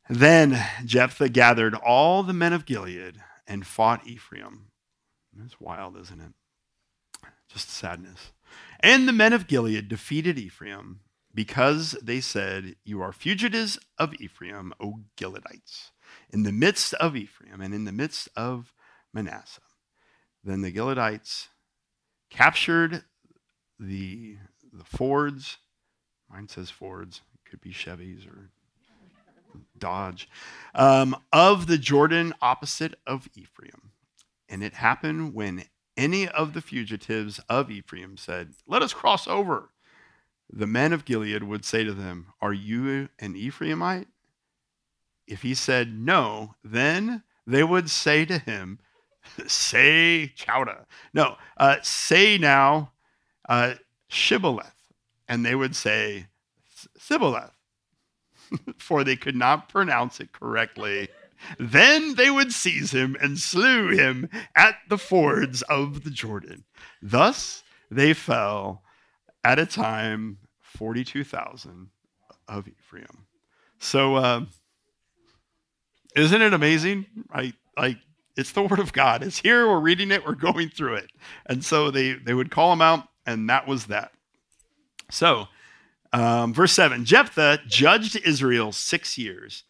[0.09, 4.67] Then Jephthah gathered all the men of Gilead and fought Ephraim.
[5.33, 6.33] That's wild, isn't it?
[7.49, 8.33] Just sadness.
[8.81, 11.01] And the men of Gilead defeated Ephraim
[11.35, 15.91] because they said, You are fugitives of Ephraim, O Gileadites,
[16.31, 18.75] in the midst of Ephraim and in the midst of
[19.15, 19.61] Manasseh.
[20.45, 21.49] Then the Gileadites
[22.31, 23.05] captured
[23.79, 24.37] the,
[24.73, 25.59] the Fords.
[26.29, 27.23] Mine says Fords.
[27.35, 28.51] It could be Chevys or
[29.79, 30.29] Dodge.
[30.75, 33.91] Um, of the Jordan opposite of Ephraim.
[34.49, 35.65] And it happened when
[35.97, 39.71] any of the fugitives of Ephraim said, Let us cross over.
[40.51, 44.07] The men of Gilead would say to them, Are you an Ephraimite?
[45.27, 48.79] If he said no, then they would say to him,
[49.47, 50.85] Say Chowda.
[51.15, 52.93] No, uh, say now
[53.49, 53.75] uh,
[54.09, 54.75] Shibboleth.
[55.29, 56.27] And they would say
[56.99, 57.53] Sibboleth,
[58.79, 61.09] for they could not pronounce it correctly.
[61.59, 66.65] Then they would seize him and slew him at the fords of the Jordan.
[67.01, 68.83] Thus they fell
[69.45, 71.89] at a time 42,000
[72.49, 73.27] of Ephraim.
[73.79, 74.45] So, uh,
[76.15, 77.07] isn't it amazing?
[77.77, 77.97] Like,
[78.37, 79.23] it's the word of God.
[79.23, 79.69] It's here.
[79.69, 80.25] We're reading it.
[80.25, 81.11] We're going through it.
[81.47, 84.13] And so they, they would call him out, and that was that.
[85.11, 85.49] So,
[86.13, 89.65] um, verse 7 Jephthah judged Israel six years.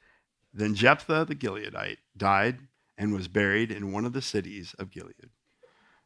[0.53, 2.59] Then Jephthah the Gileadite died
[2.99, 5.31] and was buried in one of the cities of Gilead.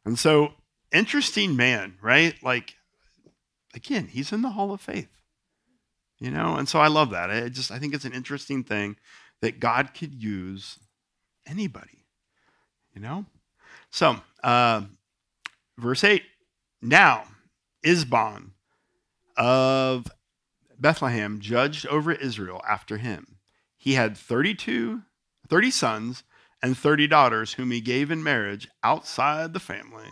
[0.05, 0.53] And so,
[0.91, 2.33] interesting man, right?
[2.41, 2.75] Like,
[3.73, 5.09] again, he's in the hall of faith,
[6.17, 6.55] you know?
[6.55, 7.29] And so I love that.
[7.29, 8.95] I just, I think it's an interesting thing
[9.41, 10.79] that God could use
[11.45, 12.05] anybody,
[12.95, 13.25] you know?
[13.89, 14.83] So, uh,
[15.77, 16.23] verse 8
[16.81, 17.25] Now,
[17.85, 18.51] Isbon
[19.35, 20.07] of
[20.79, 23.37] Bethlehem judged over Israel after him
[23.77, 25.03] he had 32,
[25.47, 26.23] 30 sons
[26.61, 30.09] and 30 daughters whom he gave in marriage outside the family.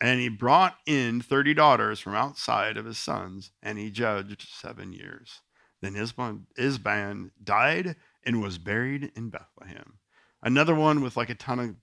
[0.00, 4.92] And he brought in 30 daughters from outside of his sons, and he judged seven
[4.92, 5.42] years.
[5.80, 9.98] Then Ezbon died and was buried in Bethlehem.
[10.42, 11.76] Another one with like a ton of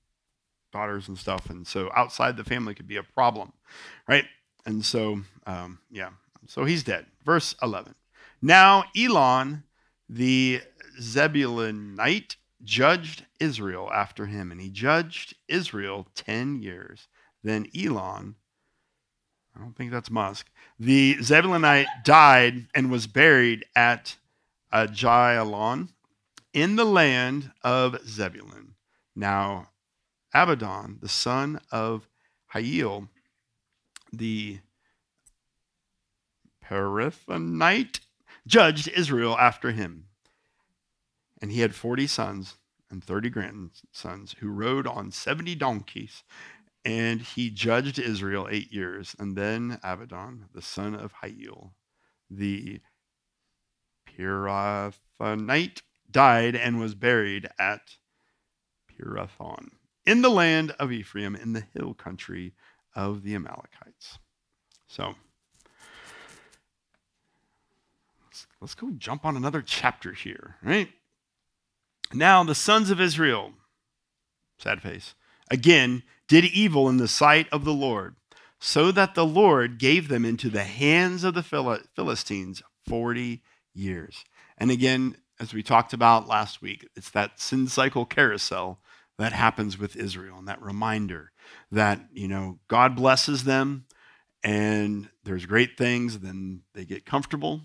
[0.72, 1.50] daughters and stuff.
[1.50, 3.54] And so outside the family could be a problem,
[4.08, 4.26] right?
[4.66, 6.10] And so, um, yeah,
[6.48, 7.06] so he's dead.
[7.24, 7.96] Verse 11.
[8.42, 9.64] Now, Elon,
[10.08, 10.62] the
[11.00, 17.08] Zebulunite judged Israel after him, and he judged Israel 10 years.
[17.44, 18.36] Then Elon,
[19.56, 24.18] I don't think that's Musk, the Zebulunite died and was buried at
[24.72, 25.90] uh, Aijalon
[26.54, 28.76] in the land of Zebulun.
[29.16, 29.70] Now,
[30.34, 32.08] Abaddon, the son of
[32.54, 33.10] Hiel,
[34.14, 34.60] the
[36.64, 38.00] Pirathonite,
[38.50, 40.06] judged Israel after him.
[41.42, 42.58] And he had 40 sons
[42.90, 46.24] and 30 grandsons who rode on 70 donkeys.
[46.84, 49.16] And he judged Israel eight years.
[49.20, 51.72] And then Abidan, the son of Hiel,
[52.30, 52.82] the
[54.10, 57.98] Pirathonite, died and was buried at
[58.92, 59.70] Pirathon
[60.06, 62.54] in the land of Ephraim in the hill country
[62.96, 64.18] of the Amalekites.
[64.88, 65.14] So
[68.62, 70.90] let's, go jump on another chapter here, right?
[72.14, 73.54] Now the sons of Israel,
[74.58, 75.16] sad face,
[75.52, 78.16] again did evil in the sight of the Lord,
[78.60, 81.44] so that the Lord gave them into the hands of the
[81.96, 83.42] Philistines 40
[83.74, 84.24] years.
[84.58, 88.80] And again, as we talked about last week, it's that sin cycle carousel
[89.18, 91.32] that happens with Israel and that reminder
[91.72, 93.86] that, you know, God blesses them
[94.44, 97.62] and there's great things, then they get comfortable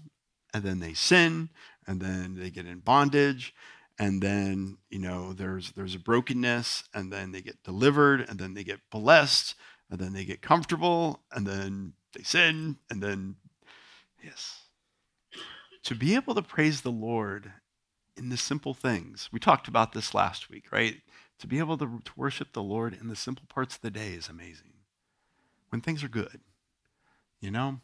[0.55, 1.51] and then they sin
[1.87, 3.53] and then they get in bondage
[3.99, 8.55] and then you know there's there's a brokenness and then they get delivered and then
[8.55, 9.55] they get blessed
[9.91, 13.37] and then they get comfortable and then they sin and then
[14.23, 14.61] yes.
[15.83, 17.53] To be able to praise the lord
[18.17, 20.97] in the simple things we talked about this last week right?
[21.41, 24.13] To be able to, to worship the lord in the simple parts of the day
[24.13, 24.73] is amazing.
[25.69, 26.41] When things are good
[27.41, 27.81] you know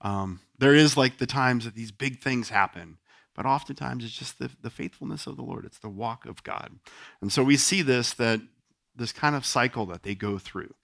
[0.00, 2.98] um, there is like the times that these big things happen
[3.34, 5.64] but oftentimes it's just the, the faithfulness of the Lord.
[5.64, 6.72] It's the walk of God.
[7.22, 8.40] And so we see this that
[8.94, 10.74] this kind of cycle that they go through.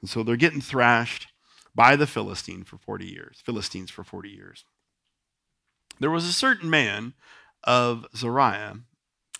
[0.00, 1.28] And so they're getting thrashed.
[1.74, 4.64] by the Philistine for 40 years, Philistines for 40 years.
[5.98, 7.14] There was a certain man
[7.64, 8.82] of Zariah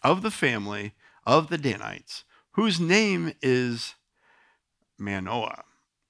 [0.02, 0.92] of the family
[1.24, 3.94] of the Danites whose name is
[4.98, 5.62] Manoah,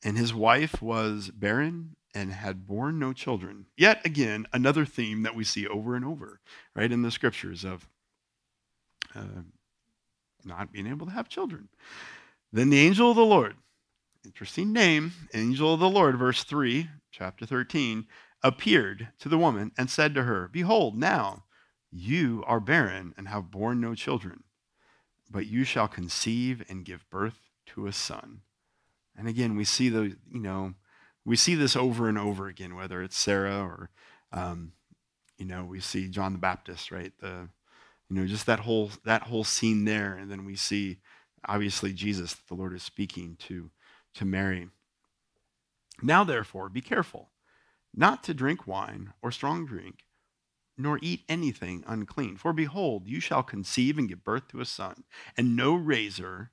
[0.03, 3.67] and his wife was barren and had borne no children.
[3.77, 6.41] Yet again, another theme that we see over and over,
[6.75, 7.87] right, in the scriptures of
[9.15, 9.43] uh,
[10.43, 11.69] not being able to have children.
[12.51, 13.57] Then the angel of the Lord,
[14.25, 18.07] interesting name, angel of the Lord, verse 3, chapter 13,
[18.43, 21.45] appeared to the woman and said to her, Behold, now
[21.91, 24.45] you are barren and have borne no children,
[25.31, 28.41] but you shall conceive and give birth to a son.
[29.15, 30.73] And again, we see the, you know,
[31.27, 33.91] we see this over and over again, whether it's Sarah or,
[34.33, 34.73] um,
[35.37, 37.13] you know, we see John the Baptist, right?
[37.19, 37.49] The,
[38.09, 40.99] you know, just that whole that whole scene there, and then we see
[41.45, 43.71] obviously Jesus, the Lord is speaking to
[44.15, 44.69] to Mary.
[46.01, 47.31] Now, therefore, be careful
[47.93, 50.05] not to drink wine or strong drink,
[50.79, 52.37] nor eat anything unclean.
[52.37, 55.03] For behold, you shall conceive and give birth to a son,
[55.37, 56.53] and no razor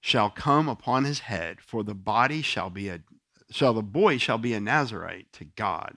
[0.00, 3.00] shall come upon his head, for the body shall be a
[3.50, 5.96] shall the boy shall be a Nazarite to God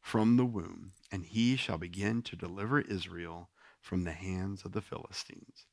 [0.00, 4.82] from the womb, and he shall begin to deliver Israel from the hands of the
[4.82, 5.66] Philistines.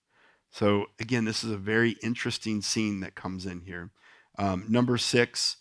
[0.51, 3.91] So again, this is a very interesting scene that comes in here.
[4.37, 5.57] Um, Numbers six,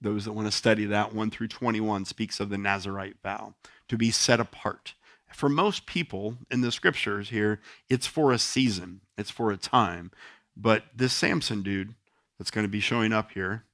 [0.00, 3.54] those that want to study that, 1 through 21, speaks of the Nazarite vow,
[3.88, 4.94] to be set apart.
[5.32, 10.10] For most people in the scriptures here, it's for a season, it's for a time.
[10.56, 11.94] But this Samson dude
[12.38, 13.64] that's going to be showing up here,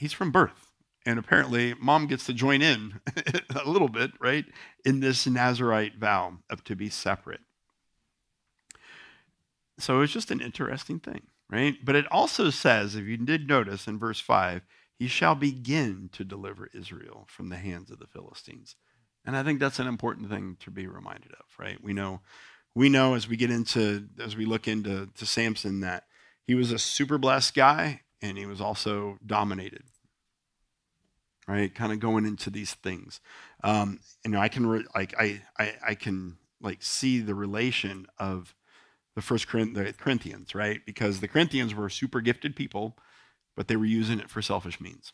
[0.00, 0.72] he's from birth.
[1.06, 3.00] And apparently, mom gets to join in
[3.54, 4.44] a little bit, right,
[4.84, 7.40] in this Nazarite vow of to be separate.
[9.78, 11.76] So it's just an interesting thing, right?
[11.82, 14.62] But it also says, if you did notice in verse 5,
[14.98, 18.76] he shall begin to deliver Israel from the hands of the Philistines.
[19.24, 21.82] And I think that's an important thing to be reminded of, right?
[21.82, 22.20] We know
[22.74, 26.04] we know as we get into as we look into to Samson that
[26.46, 29.82] he was a super blessed guy and he was also dominated.
[31.48, 31.74] Right?
[31.74, 33.20] Kind of going into these things.
[33.64, 38.06] Um, you know, I can re- like I, I I can like see the relation
[38.18, 38.54] of
[39.16, 40.80] the first Corinth- the Corinthians, right?
[40.86, 42.96] Because the Corinthians were super gifted people
[43.56, 45.12] but they were using it for selfish means.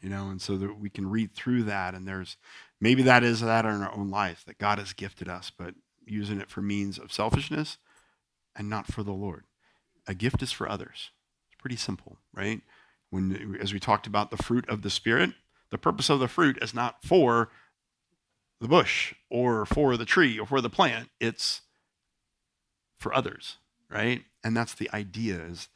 [0.00, 2.36] You know, and so that we can read through that, and there's
[2.80, 5.74] maybe that is that in our own life that God has gifted us, but
[6.06, 7.78] using it for means of selfishness
[8.54, 9.44] and not for the Lord.
[10.06, 11.10] A gift is for others.
[11.58, 12.60] Pretty simple, right?
[13.10, 15.30] When as we talked about the fruit of the spirit,
[15.70, 17.50] the purpose of the fruit is not for
[18.60, 21.10] the bush or for the tree or for the plant.
[21.20, 21.62] It's
[22.98, 23.56] for others,
[23.90, 24.24] right?
[24.42, 25.68] And that's the idea is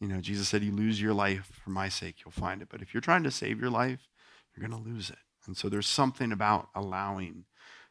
[0.00, 2.68] you know, Jesus said, You lose your life for my sake, you'll find it.
[2.70, 4.08] But if you're trying to save your life,
[4.56, 5.18] you're going to lose it.
[5.46, 7.44] And so there's something about allowing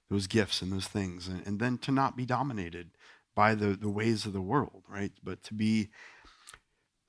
[0.10, 2.89] those gifts and those things, and, and then to not be dominated
[3.36, 5.12] by the, the ways of the world, right?
[5.24, 5.89] But to be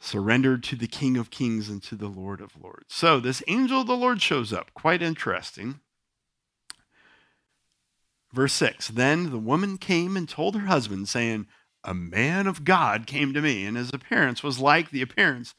[0.01, 2.87] surrendered to the King of Kings and to the Lord of Lords.
[2.89, 4.73] So this angel of the Lord shows up.
[4.75, 5.81] Quite interesting.
[8.33, 11.47] Verse 6 Then the woman came and told her husband, saying,
[11.83, 15.55] a man of God came to me, and his appearance was like the appearance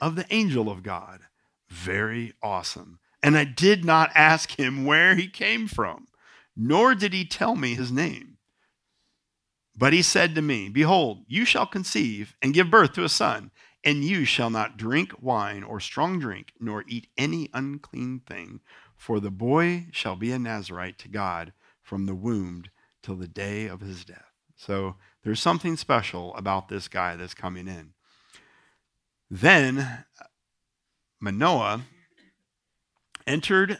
[0.00, 1.20] of the angel of God.
[1.68, 2.98] Very awesome.
[3.22, 6.08] And I did not ask him where he came from,
[6.54, 8.36] nor did he tell me his name.
[9.76, 13.50] But he said to me, Behold, you shall conceive and give birth to a son,
[13.84, 18.60] and you shall not drink wine or strong drink, nor eat any unclean thing,
[18.96, 22.64] for the boy shall be a Nazarite to God from the womb
[23.02, 24.32] till the day of his death.
[24.56, 27.92] So there's something special about this guy that's coming in.
[29.30, 30.04] Then
[31.20, 31.82] Manoah
[33.26, 33.78] entered,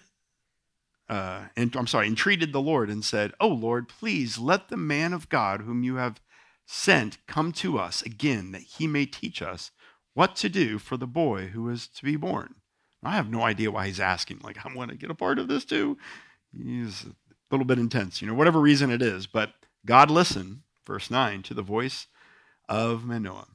[1.08, 5.12] uh, and, I'm sorry, entreated the Lord and said, Oh Lord, please let the man
[5.12, 6.20] of God whom you have
[6.66, 9.70] sent come to us again, that he may teach us
[10.14, 12.56] what to do for the boy who is to be born.
[13.02, 14.40] I have no idea why he's asking.
[14.42, 15.98] Like, I want to get a part of this too.
[16.56, 17.14] He's a
[17.50, 19.26] little bit intense, you know, whatever reason it is.
[19.26, 19.52] But
[19.84, 22.06] God listened verse 9, to the voice
[22.68, 23.48] of Manoah.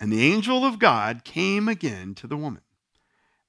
[0.00, 2.62] And the angel of God came again to the woman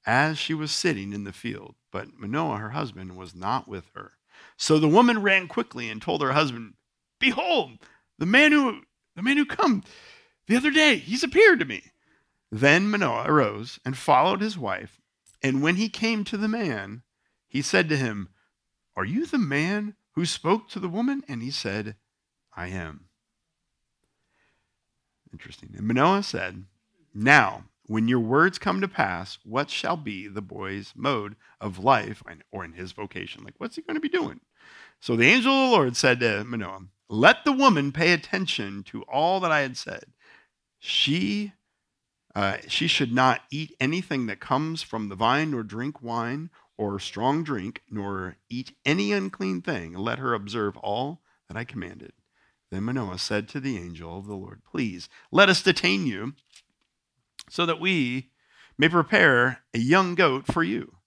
[0.06, 1.76] as she was sitting in the field.
[1.92, 4.14] But Manoah, her husband, was not with her.
[4.58, 6.74] So the woman ran quickly and told her husband,
[7.20, 7.80] Behold,
[8.20, 8.82] the man who
[9.16, 9.84] the man who come
[10.48, 11.84] the other day, he's appeared to me.
[12.52, 15.02] Then Manoah arose and followed his wife.
[15.42, 17.04] And when he came to the man,
[17.48, 18.30] he said to him,
[18.96, 21.24] Are you the man who spoke to the woman?
[21.28, 21.96] And he said,
[22.56, 23.06] I am.
[25.32, 25.74] Interesting.
[25.78, 26.66] And Manoah said,
[27.14, 32.24] Now, when your words come to pass, what shall be the boy's mode of life
[32.52, 33.44] or in his vocation?
[33.44, 34.40] Like, what's he going to be doing?
[35.00, 39.04] So the angel of the Lord said to Manoah, Let the woman pay attention to
[39.04, 40.06] all that I had said.
[40.80, 41.54] She
[42.36, 47.00] uh, she should not eat anything that comes from the vine, nor drink wine or
[47.00, 49.94] strong drink, nor eat any unclean thing.
[49.94, 52.12] Let her observe all that I commanded.
[52.72, 56.34] Then Manoah said to the angel of the Lord, Please let us detain you
[57.50, 58.32] so that we
[58.78, 60.98] may prepare a young goat for you.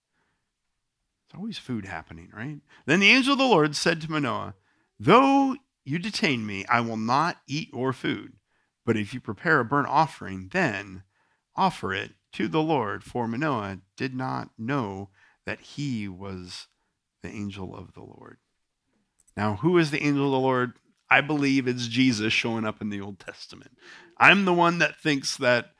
[1.30, 2.60] There's always food happening, right?
[2.86, 4.54] Then the angel of the Lord said to Manoah,
[4.98, 8.34] Though you detain me, I will not eat your food.
[8.86, 11.02] But if you prepare a burnt offering, then
[11.58, 13.04] offer it to the Lord.
[13.04, 15.10] For Manoah did not know
[15.44, 16.68] that he was
[17.22, 18.38] the angel of the Lord.
[19.36, 20.72] Now, who is the angel of the Lord?
[21.10, 23.72] I believe it's Jesus showing up in the Old Testament.
[24.18, 25.72] I'm the one that thinks that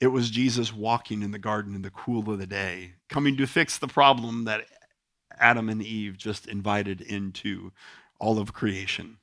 [0.00, 3.46] it was Jesus walking in the garden in the cool of the day, coming to
[3.46, 4.66] fix the problem that
[5.38, 7.72] Adam and Eve just invited into
[8.18, 9.18] all of creation.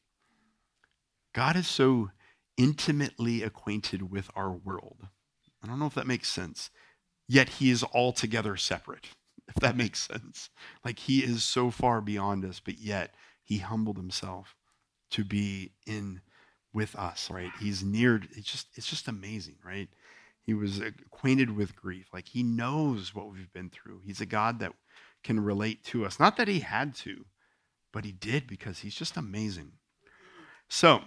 [1.34, 2.12] God is so
[2.58, 5.08] intimately acquainted with our world.
[5.64, 6.70] I don't know if that makes sense.
[7.28, 9.08] Yet he is altogether separate,
[9.48, 10.50] if that makes sense.
[10.84, 14.56] Like he is so far beyond us, but yet he humbled himself
[15.12, 16.22] to be in
[16.74, 17.52] with us, right?
[17.60, 19.90] He's near it's just it's just amazing, right?
[20.42, 22.08] He was acquainted with grief.
[22.12, 24.02] Like he knows what we've been through.
[24.06, 24.74] He's a God that
[25.24, 26.20] can relate to us.
[26.20, 27.26] Not that he had to,
[27.94, 29.74] but he did because he's just amazing.
[30.70, 31.02] So,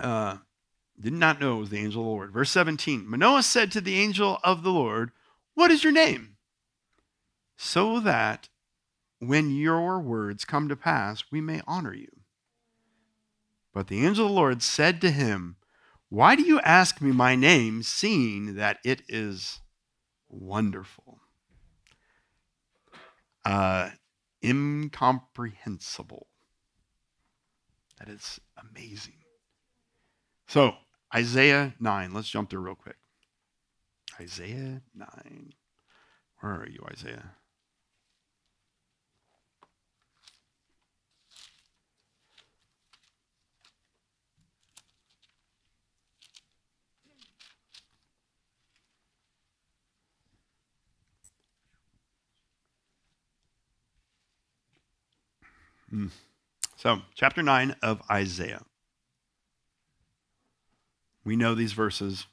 [0.00, 0.38] uh,
[1.00, 2.32] did not know it was the angel of the Lord.
[2.32, 5.12] Verse 17 Manoah said to the angel of the Lord,
[5.54, 6.36] What is your name?
[7.56, 8.48] So that
[9.18, 12.08] when your words come to pass, we may honor you.
[13.72, 15.56] But the angel of the Lord said to him,
[16.10, 19.60] why do you ask me my name, seeing that it is
[20.28, 21.20] wonderful?
[23.44, 23.90] Uh,
[24.44, 26.26] incomprehensible.
[27.98, 29.18] That is amazing.
[30.48, 30.74] So,
[31.14, 32.96] Isaiah 9, let's jump there real quick.
[34.20, 35.52] Isaiah 9.
[36.40, 37.32] Where are you, Isaiah?
[55.92, 56.10] Mm.
[56.76, 58.62] So, chapter 9 of Isaiah.
[61.24, 62.26] We know these verses.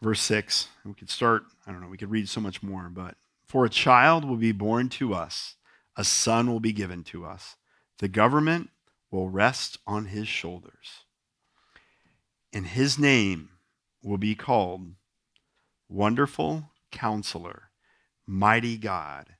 [0.00, 3.14] Verse 6, we could start, I don't know, we could read so much more, but
[3.46, 5.54] for a child will be born to us,
[5.96, 7.56] a son will be given to us.
[7.98, 8.70] The government
[9.12, 11.04] will rest on his shoulders.
[12.52, 13.50] And his name
[14.02, 14.94] will be called
[15.88, 17.70] Wonderful Counselor,
[18.26, 19.36] Mighty God,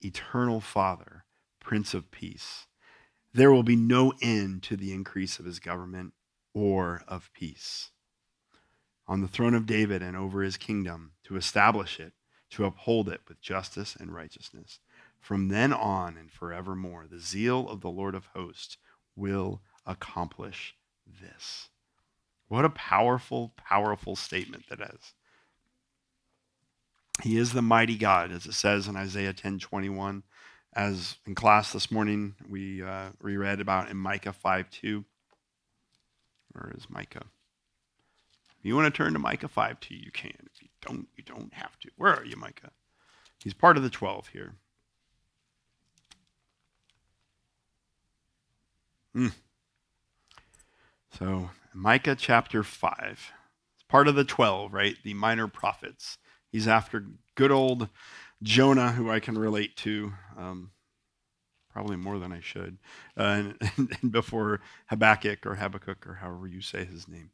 [0.00, 1.24] Eternal Father
[1.58, 2.66] Prince of Peace.
[3.32, 6.12] There will be no end to the increase of his government
[6.54, 7.90] or of peace.
[9.06, 12.14] On the throne of David and over his kingdom, to establish it,
[12.50, 14.78] to uphold it with justice and righteousness.
[15.20, 18.78] From then on and forevermore, the zeal of the Lord of hosts
[19.16, 20.74] will accomplish
[21.06, 21.68] this.
[22.48, 25.12] What a powerful, powerful statement that is.
[27.22, 30.22] He is the mighty God, as it says in Isaiah 10 21
[30.74, 35.04] as in class this morning we uh, reread about in Micah 5 2.
[36.54, 37.26] Where is Micah?
[38.58, 40.48] If you want to turn to Micah 5 2, you can.
[40.54, 41.90] If you don't, you don't have to.
[41.96, 42.70] Where are you, Micah?
[43.42, 44.54] He's part of the 12 here.
[49.14, 49.32] Mm.
[51.18, 52.96] So, Micah chapter 5.
[53.10, 54.96] It's part of the 12, right?
[55.04, 56.18] The minor prophets.
[56.50, 57.88] He's after good old
[58.42, 60.70] Jonah, who I can relate to, um,
[61.74, 62.78] probably more than I should,
[63.18, 63.22] uh,
[63.76, 67.30] and, and, before Habakkuk or Habakkuk or however you say his name.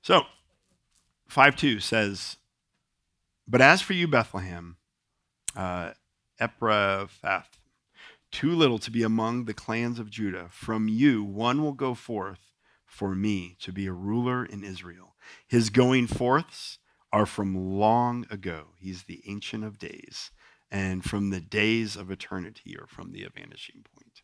[0.00, 0.22] So,
[1.28, 2.36] 5 2 says,
[3.48, 4.76] But as for you, Bethlehem,
[5.56, 5.90] uh,
[6.40, 7.44] Ephrathah,
[8.30, 12.52] too little to be among the clans of Judah, from you one will go forth
[12.86, 15.16] for me to be a ruler in Israel.
[15.48, 16.78] His going forths
[17.12, 18.68] are from long ago.
[18.78, 20.30] He's the Ancient of Days,
[20.70, 24.22] and from the days of eternity, or from the vanishing point.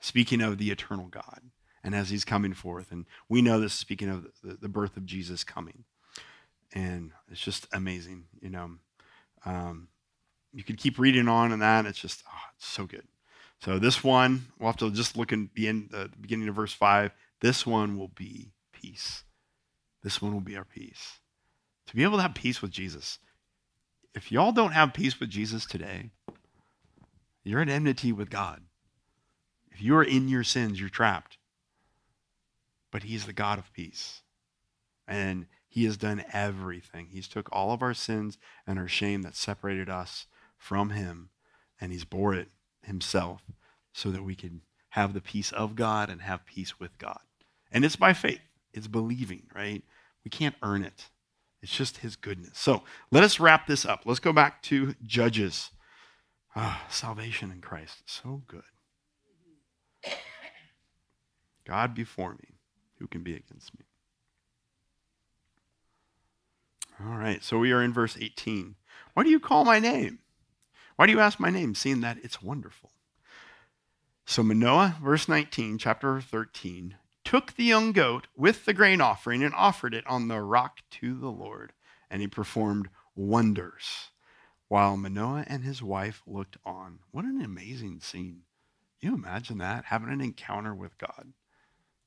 [0.00, 1.50] Speaking of the eternal God,
[1.82, 5.06] and as he's coming forth, and we know this speaking of the, the birth of
[5.06, 5.84] Jesus coming.
[6.72, 8.72] And it's just amazing, you know.
[9.44, 9.88] Um,
[10.52, 11.86] you could keep reading on and that.
[11.86, 13.06] It's just, oh, it's so good.
[13.60, 16.54] So this one, we'll have to just look in the, end, uh, the beginning of
[16.54, 17.10] verse 5.
[17.40, 19.24] This one will be peace.
[20.02, 21.18] this one will be our peace.
[21.88, 23.18] To be able to have peace with Jesus.
[24.14, 26.10] If y'all don't have peace with Jesus today,
[27.44, 28.62] you're at enmity with God.
[29.70, 31.38] If you are in your sins, you're trapped.
[32.90, 34.22] But He's the God of peace.
[35.06, 37.08] And He has done everything.
[37.10, 41.30] He's took all of our sins and our shame that separated us from Him,
[41.80, 42.48] and He's bore it
[42.82, 43.42] Himself
[43.92, 47.20] so that we can have the peace of God and have peace with God.
[47.70, 48.40] And it's by faith,
[48.72, 49.82] it's believing, right?
[50.24, 51.08] We can't earn it.
[51.62, 52.58] It's just his goodness.
[52.58, 54.02] So let us wrap this up.
[54.04, 55.70] Let's go back to Judges.
[56.54, 58.02] Ah, salvation in Christ.
[58.06, 58.62] So good.
[61.66, 62.58] God before me.
[62.98, 63.84] Who can be against me?
[67.00, 68.74] All right, so we are in verse 18.
[69.14, 70.18] Why do you call my name?
[70.96, 72.90] Why do you ask my name, seeing that it's wonderful?
[74.26, 76.96] So Manoah, verse 19, chapter 13,
[77.28, 81.12] took the young goat with the grain offering and offered it on the rock to
[81.12, 81.74] the Lord.
[82.10, 84.08] And he performed wonders
[84.68, 87.00] while Manoah and his wife looked on.
[87.10, 88.44] What an amazing scene.
[88.98, 89.84] Can you imagine that?
[89.84, 91.34] Having an encounter with God.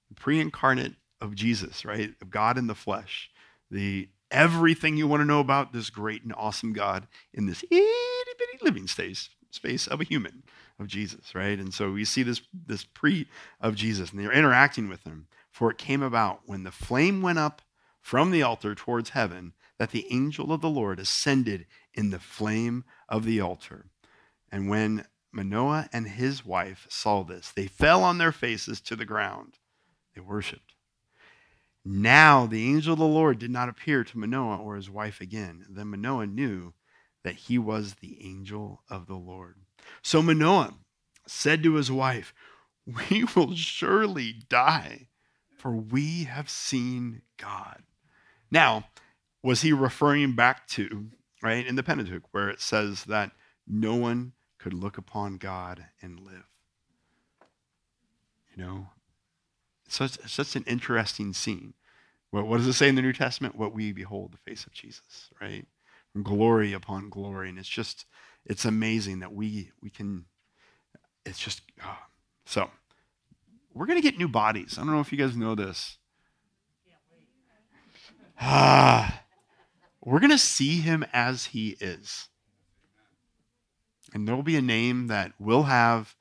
[0.10, 2.16] The pre incarnate of Jesus, right?
[2.20, 3.30] Of God in the flesh.
[3.70, 7.86] The everything you want to know about this great and awesome God in this itty
[8.40, 10.42] bitty living space, space of a human
[10.82, 11.60] of Jesus, right?
[11.60, 13.28] And so we see this, this pre
[13.62, 15.28] of Jesus, and they're interacting with him.
[15.52, 17.62] For it came about when the flame went up
[18.02, 22.84] from the altar towards heaven that the angel of the Lord ascended in the flame
[23.08, 23.86] of the altar.
[24.52, 29.06] And when Manoah and his wife saw this, they fell on their faces to the
[29.06, 29.60] ground.
[30.16, 30.76] They worshiped.
[31.84, 35.66] Now the angel of the Lord did not appear to Manoah or his wife again.
[35.70, 36.74] Then Manoah knew
[37.24, 39.56] that he was the angel of the Lord.
[40.02, 40.74] So Manoah
[41.28, 42.34] said to his wife,
[42.86, 45.08] We will surely die,
[45.58, 47.84] for we have seen God.
[48.50, 48.86] Now,
[49.44, 51.08] was he referring back to,
[51.42, 53.32] right, in the Pentateuch, where it says that
[53.68, 56.46] no one could look upon God and live?
[58.56, 58.88] You know,
[59.88, 61.74] such, such an interesting scene.
[62.32, 63.56] What, what does it say in the New Testament?
[63.56, 65.66] What we behold the face of Jesus, right?
[66.22, 67.50] Glory upon glory.
[67.50, 68.06] And it's just,
[68.46, 70.26] it's amazing that we we can
[71.26, 71.98] it's just oh.
[72.46, 72.70] so
[73.74, 74.78] we're going to get new bodies.
[74.78, 75.98] I don't know if you guys know this.
[78.39, 79.24] Ah.
[80.04, 82.28] We're going to see him as he is.
[84.14, 86.16] And there'll be a name that we'll have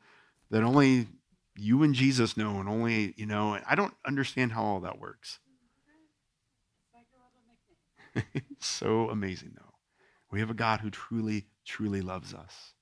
[0.50, 1.08] that only
[1.56, 5.40] you and jesus know and only you know i don't understand how all that works.
[8.60, 9.74] So amazing though.
[10.30, 12.72] We have a god who truly truly loves us.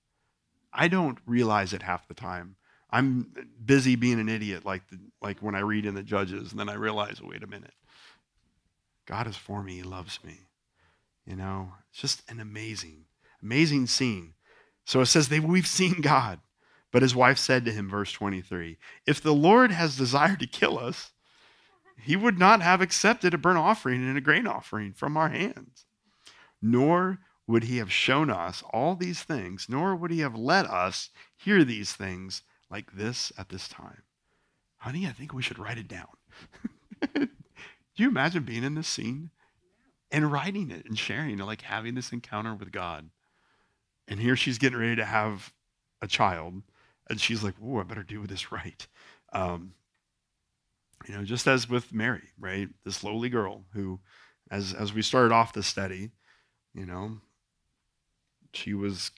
[0.72, 2.57] I don't realize it half the time.
[2.91, 3.32] I'm
[3.62, 6.70] busy being an idiot, like the, like when I read in the Judges, and then
[6.70, 7.74] I realize, wait a minute,
[9.07, 9.76] God is for me.
[9.76, 10.41] He loves me.
[11.26, 13.05] You know, it's just an amazing,
[13.43, 14.32] amazing scene.
[14.86, 16.41] So it says they we've seen God,
[16.91, 20.78] but his wife said to him, verse 23, if the Lord has desired to kill
[20.78, 21.12] us,
[22.01, 25.84] he would not have accepted a burnt offering and a grain offering from our hands,
[26.62, 27.18] nor
[27.49, 31.64] would he have shown us all these things, nor would he have let us hear
[31.64, 34.03] these things like this at this time.
[34.76, 36.07] Honey, I think we should write it down.
[37.14, 37.28] Do
[37.96, 39.30] you imagine being in this scene
[40.11, 43.09] and writing it and sharing it, like having this encounter with God?
[44.07, 45.53] And here she's getting ready to have
[46.03, 46.62] a child,
[47.09, 48.86] and she's like, "Oh, I better do this right."
[49.32, 49.72] Um,
[51.09, 52.68] you know, just as with Mary, right?
[52.84, 54.01] This lowly girl who,
[54.51, 56.11] as as we started off the study,
[56.72, 57.18] you know,
[58.53, 59.11] she was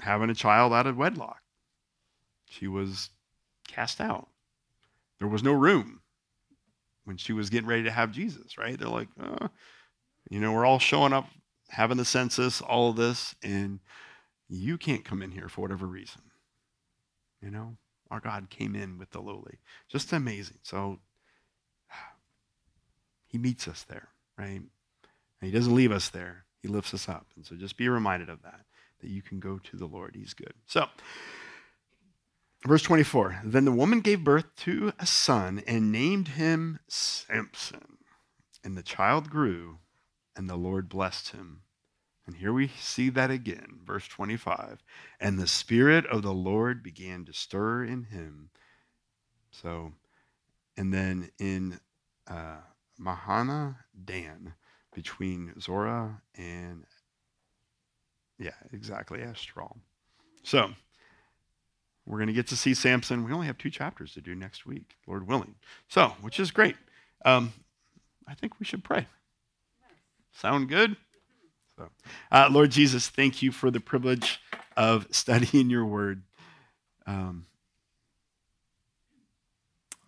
[0.00, 1.42] having a child out of wedlock.
[2.48, 3.10] She was
[3.66, 4.28] cast out.
[5.18, 6.00] There was no room
[7.04, 8.78] when she was getting ready to have Jesus, right?
[8.78, 9.48] They're like, oh.
[10.30, 11.28] you know, we're all showing up,
[11.68, 13.80] having the census, all of this, and
[14.48, 16.22] you can't come in here for whatever reason.
[17.42, 17.76] You know,
[18.10, 19.58] our God came in with the lowly.
[19.88, 20.58] Just amazing.
[20.62, 21.00] So
[23.26, 24.08] he meets us there,
[24.38, 24.60] right?
[24.60, 24.70] And
[25.40, 26.46] he doesn't leave us there.
[26.64, 27.26] He lifts us up.
[27.36, 28.62] And so just be reminded of that,
[29.02, 30.16] that you can go to the Lord.
[30.16, 30.54] He's good.
[30.66, 30.86] So,
[32.66, 37.98] verse 24 Then the woman gave birth to a son and named him Samson.
[38.64, 39.80] And the child grew,
[40.34, 41.60] and the Lord blessed him.
[42.26, 44.82] And here we see that again, verse 25.
[45.20, 48.48] And the Spirit of the Lord began to stir in him.
[49.50, 49.92] So,
[50.78, 51.78] and then in
[52.26, 52.62] uh,
[52.98, 54.54] Mahaneh Dan,
[54.94, 56.84] between Zora and,
[58.38, 59.76] yeah, exactly, Eshtaol.
[60.42, 60.70] So,
[62.06, 63.24] we're going to get to see Samson.
[63.24, 65.54] We only have two chapters to do next week, Lord willing.
[65.88, 66.76] So, which is great.
[67.24, 67.52] Um,
[68.28, 69.06] I think we should pray.
[70.32, 70.96] Sound good?
[71.78, 71.88] So,
[72.30, 74.40] uh, Lord Jesus, thank you for the privilege
[74.76, 76.22] of studying your word.
[77.06, 77.46] Um,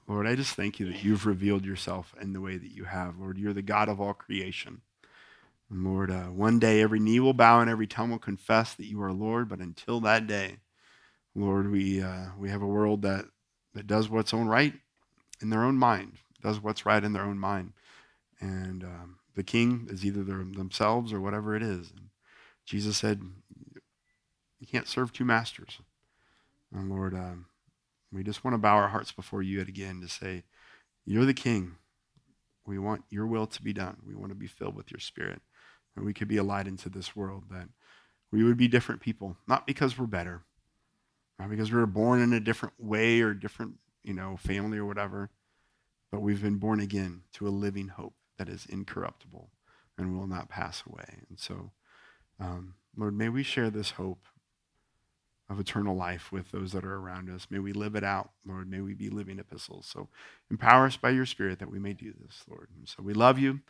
[0.08, 3.18] Lord, I just thank you that you've revealed yourself in the way that you have.
[3.18, 4.82] Lord, you're the God of all creation.
[5.68, 8.86] And Lord, uh, one day every knee will bow and every tongue will confess that
[8.86, 9.48] you are Lord.
[9.48, 10.58] But until that day,
[11.34, 13.24] Lord, we, uh, we have a world that,
[13.74, 14.74] that does what's own right
[15.42, 17.72] in their own mind, does what's right in their own mind.
[18.40, 21.90] And um, the king is either themselves or whatever it is.
[21.90, 22.10] And
[22.64, 23.22] Jesus said,
[24.60, 25.80] You can't serve two masters.
[26.72, 27.46] And Lord, um,
[28.12, 30.44] we just want to bow our hearts before you yet again to say,
[31.04, 31.76] You're the king.
[32.66, 33.98] We want your will to be done.
[34.06, 35.40] We want to be filled with your spirit.
[35.94, 37.68] And we could be a light into this world that
[38.32, 40.42] we would be different people, not because we're better,
[41.38, 44.84] not because we were born in a different way or different, you know, family or
[44.84, 45.30] whatever,
[46.10, 49.50] but we've been born again to a living hope that is incorruptible
[49.96, 51.22] and will not pass away.
[51.28, 51.72] And so,
[52.38, 54.26] um, Lord, may we share this hope
[55.48, 57.46] of eternal life with those that are around us.
[57.50, 58.68] May we live it out, Lord.
[58.68, 59.86] May we be living epistles.
[59.86, 60.08] So
[60.50, 62.68] empower us by your Spirit that we may do this, Lord.
[62.76, 63.60] And so we love you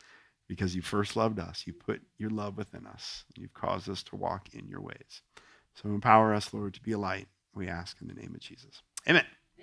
[0.49, 1.64] because you first loved us.
[1.66, 3.24] You put your love within us.
[3.37, 5.22] You've caused us to walk in your ways.
[5.74, 8.83] So empower us, Lord, to be a light, we ask in the name of Jesus.
[9.09, 9.24] Amen.